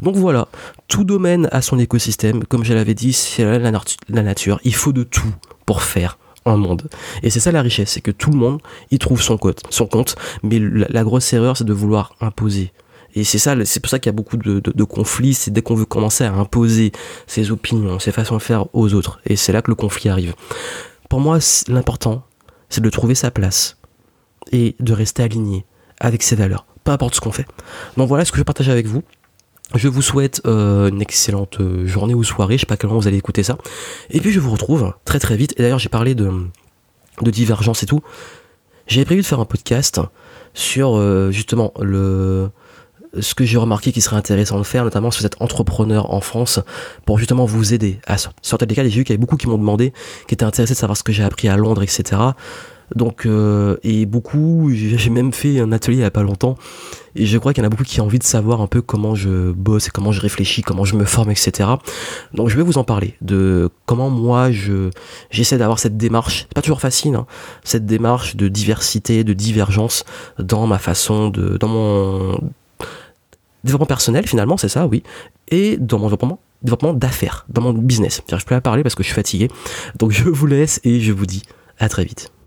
Donc 0.00 0.16
voilà, 0.16 0.48
tout 0.88 1.04
domaine 1.04 1.48
a 1.52 1.62
son 1.62 1.78
écosystème, 1.78 2.44
comme 2.44 2.64
je 2.64 2.74
l'avais 2.74 2.94
dit, 2.94 3.12
c'est 3.12 3.44
la, 3.44 4.22
nature, 4.22 4.60
il 4.64 4.74
faut 4.74 4.92
de 4.92 5.02
tout 5.02 5.34
pour 5.66 5.82
faire 5.82 6.18
un 6.44 6.56
monde. 6.56 6.88
Et 7.22 7.30
c'est 7.30 7.40
ça 7.40 7.52
la 7.52 7.62
richesse, 7.62 7.90
c'est 7.90 8.00
que 8.00 8.10
tout 8.10 8.30
le 8.30 8.36
monde 8.36 8.60
y 8.90 8.98
trouve 8.98 9.22
son 9.22 9.36
compte, 9.36 10.16
mais 10.42 10.58
la 10.60 11.04
grosse 11.04 11.32
erreur 11.32 11.56
c'est 11.56 11.64
de 11.64 11.72
vouloir 11.72 12.14
imposer 12.20 12.72
et 13.14 13.24
c'est 13.24 13.38
ça, 13.38 13.54
c'est 13.64 13.80
pour 13.80 13.90
ça 13.90 13.98
qu'il 13.98 14.08
y 14.08 14.14
a 14.14 14.16
beaucoup 14.16 14.36
de, 14.36 14.84
conflits, 14.84 15.34
c'est 15.34 15.50
dès 15.50 15.62
qu'on 15.62 15.74
veut 15.74 15.84
commencer 15.84 16.24
à 16.24 16.32
imposer 16.32 16.92
ses 17.26 17.50
opinions, 17.50 17.98
ses 17.98 18.12
façons 18.12 18.36
de 18.36 18.42
faire 18.42 18.74
aux 18.74 18.94
autres. 18.94 19.20
Et 19.26 19.36
c'est 19.36 19.52
là 19.52 19.62
que 19.62 19.70
le 19.70 19.74
conflit 19.74 20.08
arrive. 20.08 20.34
Pour 21.10 21.20
moi, 21.20 21.38
l'important, 21.68 22.24
c'est 22.68 22.80
de 22.80 22.90
trouver 22.90 23.14
sa 23.14 23.30
place 23.30 23.76
et 24.50 24.76
de 24.80 24.92
rester 24.92 25.22
aligné 25.22 25.66
avec 26.00 26.22
ses 26.22 26.36
valeurs, 26.36 26.66
peu 26.84 26.92
importe 26.92 27.14
ce 27.14 27.20
qu'on 27.20 27.32
fait. 27.32 27.46
Donc 27.96 28.08
voilà 28.08 28.24
ce 28.24 28.32
que 28.32 28.38
je 28.38 28.42
partage 28.42 28.70
avec 28.70 28.86
vous. 28.86 29.02
Je 29.74 29.88
vous 29.88 30.02
souhaite 30.02 30.42
euh, 30.46 30.88
une 30.88 31.00
excellente 31.00 31.60
euh, 31.60 31.86
journée 31.86 32.14
ou 32.14 32.24
soirée, 32.24 32.56
je 32.56 32.60
sais 32.60 32.66
pas 32.66 32.76
quel 32.76 32.88
moment 32.88 33.00
vous 33.00 33.08
allez 33.08 33.16
écouter 33.16 33.42
ça. 33.42 33.56
Et 34.10 34.20
puis 34.20 34.32
je 34.32 34.40
vous 34.40 34.50
retrouve 34.50 34.92
très 35.04 35.18
très 35.18 35.36
vite. 35.36 35.54
Et 35.58 35.62
d'ailleurs 35.62 35.78
j'ai 35.78 35.88
parlé 35.88 36.14
de, 36.14 36.30
de 37.22 37.30
divergence 37.30 37.82
et 37.82 37.86
tout. 37.86 38.00
J'avais 38.86 39.04
prévu 39.04 39.22
de 39.22 39.26
faire 39.26 39.40
un 39.40 39.44
podcast 39.44 40.00
sur 40.54 40.96
euh, 40.96 41.30
justement 41.30 41.72
le, 41.80 42.50
ce 43.20 43.34
que 43.34 43.44
j'ai 43.44 43.58
remarqué 43.58 43.92
qui 43.92 44.00
serait 44.00 44.16
intéressant 44.16 44.58
de 44.58 44.64
faire, 44.64 44.84
notamment 44.84 45.08
vous 45.08 45.26
êtes 45.26 45.40
entrepreneur 45.40 46.12
en 46.12 46.20
France, 46.20 46.60
pour 47.04 47.18
justement 47.18 47.44
vous 47.44 47.74
aider 47.74 48.00
à 48.06 48.16
sortir 48.18 48.66
des 48.66 48.74
cas. 48.74 48.82
J'ai 48.84 48.90
vu 48.90 49.04
qu'il 49.04 49.12
y 49.12 49.16
avait 49.16 49.20
beaucoup 49.20 49.36
qui 49.36 49.48
m'ont 49.48 49.58
demandé, 49.58 49.92
qui 50.28 50.34
étaient 50.34 50.44
intéressés 50.44 50.74
de 50.74 50.78
savoir 50.78 50.96
ce 50.96 51.02
que 51.02 51.12
j'ai 51.12 51.22
appris 51.22 51.48
à 51.48 51.56
Londres, 51.56 51.82
etc. 51.82 52.20
Donc, 52.94 53.26
euh, 53.26 53.76
et 53.82 54.06
beaucoup, 54.06 54.70
j'ai 54.72 55.10
même 55.10 55.32
fait 55.32 55.60
un 55.60 55.72
atelier 55.72 55.96
il 55.96 56.00
n'y 56.00 56.04
a 56.04 56.10
pas 56.10 56.22
longtemps, 56.22 56.56
et 57.14 57.26
je 57.26 57.38
crois 57.38 57.52
qu'il 57.52 57.62
y 57.62 57.64
en 57.64 57.66
a 57.66 57.70
beaucoup 57.70 57.84
qui 57.84 58.00
ont 58.00 58.04
envie 58.04 58.18
de 58.18 58.24
savoir 58.24 58.60
un 58.60 58.66
peu 58.66 58.82
comment 58.82 59.14
je 59.14 59.52
bosse, 59.52 59.88
comment 59.88 60.12
je 60.12 60.20
réfléchis, 60.20 60.62
comment 60.62 60.84
je 60.84 60.96
me 60.96 61.04
forme, 61.04 61.30
etc. 61.30 61.70
Donc, 62.34 62.48
je 62.48 62.56
vais 62.56 62.62
vous 62.62 62.78
en 62.78 62.84
parler 62.84 63.14
de 63.20 63.70
comment 63.86 64.10
moi 64.10 64.50
je 64.52 64.90
j'essaie 65.30 65.58
d'avoir 65.58 65.78
cette 65.78 65.96
démarche. 65.96 66.46
Pas 66.54 66.62
toujours 66.62 66.80
facile, 66.80 67.14
hein, 67.14 67.26
cette 67.64 67.86
démarche 67.86 68.36
de 68.36 68.48
diversité, 68.48 69.24
de 69.24 69.32
divergence 69.32 70.04
dans 70.38 70.66
ma 70.66 70.78
façon 70.78 71.30
de, 71.30 71.56
dans 71.56 71.68
mon 71.68 72.38
développement 73.64 73.86
personnel 73.86 74.26
finalement, 74.26 74.56
c'est 74.56 74.68
ça, 74.68 74.86
oui, 74.86 75.02
et 75.48 75.76
dans 75.76 75.98
mon 75.98 76.06
développement, 76.62 76.94
d'affaires, 76.94 77.44
dans 77.48 77.62
mon 77.62 77.72
business. 77.72 78.22
Je 78.28 78.36
peux 78.36 78.44
pas 78.44 78.60
parler 78.60 78.82
parce 78.82 78.94
que 78.94 79.02
je 79.02 79.08
suis 79.08 79.14
fatigué. 79.14 79.48
Donc 79.98 80.12
je 80.12 80.28
vous 80.28 80.46
laisse 80.46 80.80
et 80.84 81.00
je 81.00 81.12
vous 81.12 81.26
dis 81.26 81.42
à 81.78 81.88
très 81.88 82.04
vite. 82.04 82.32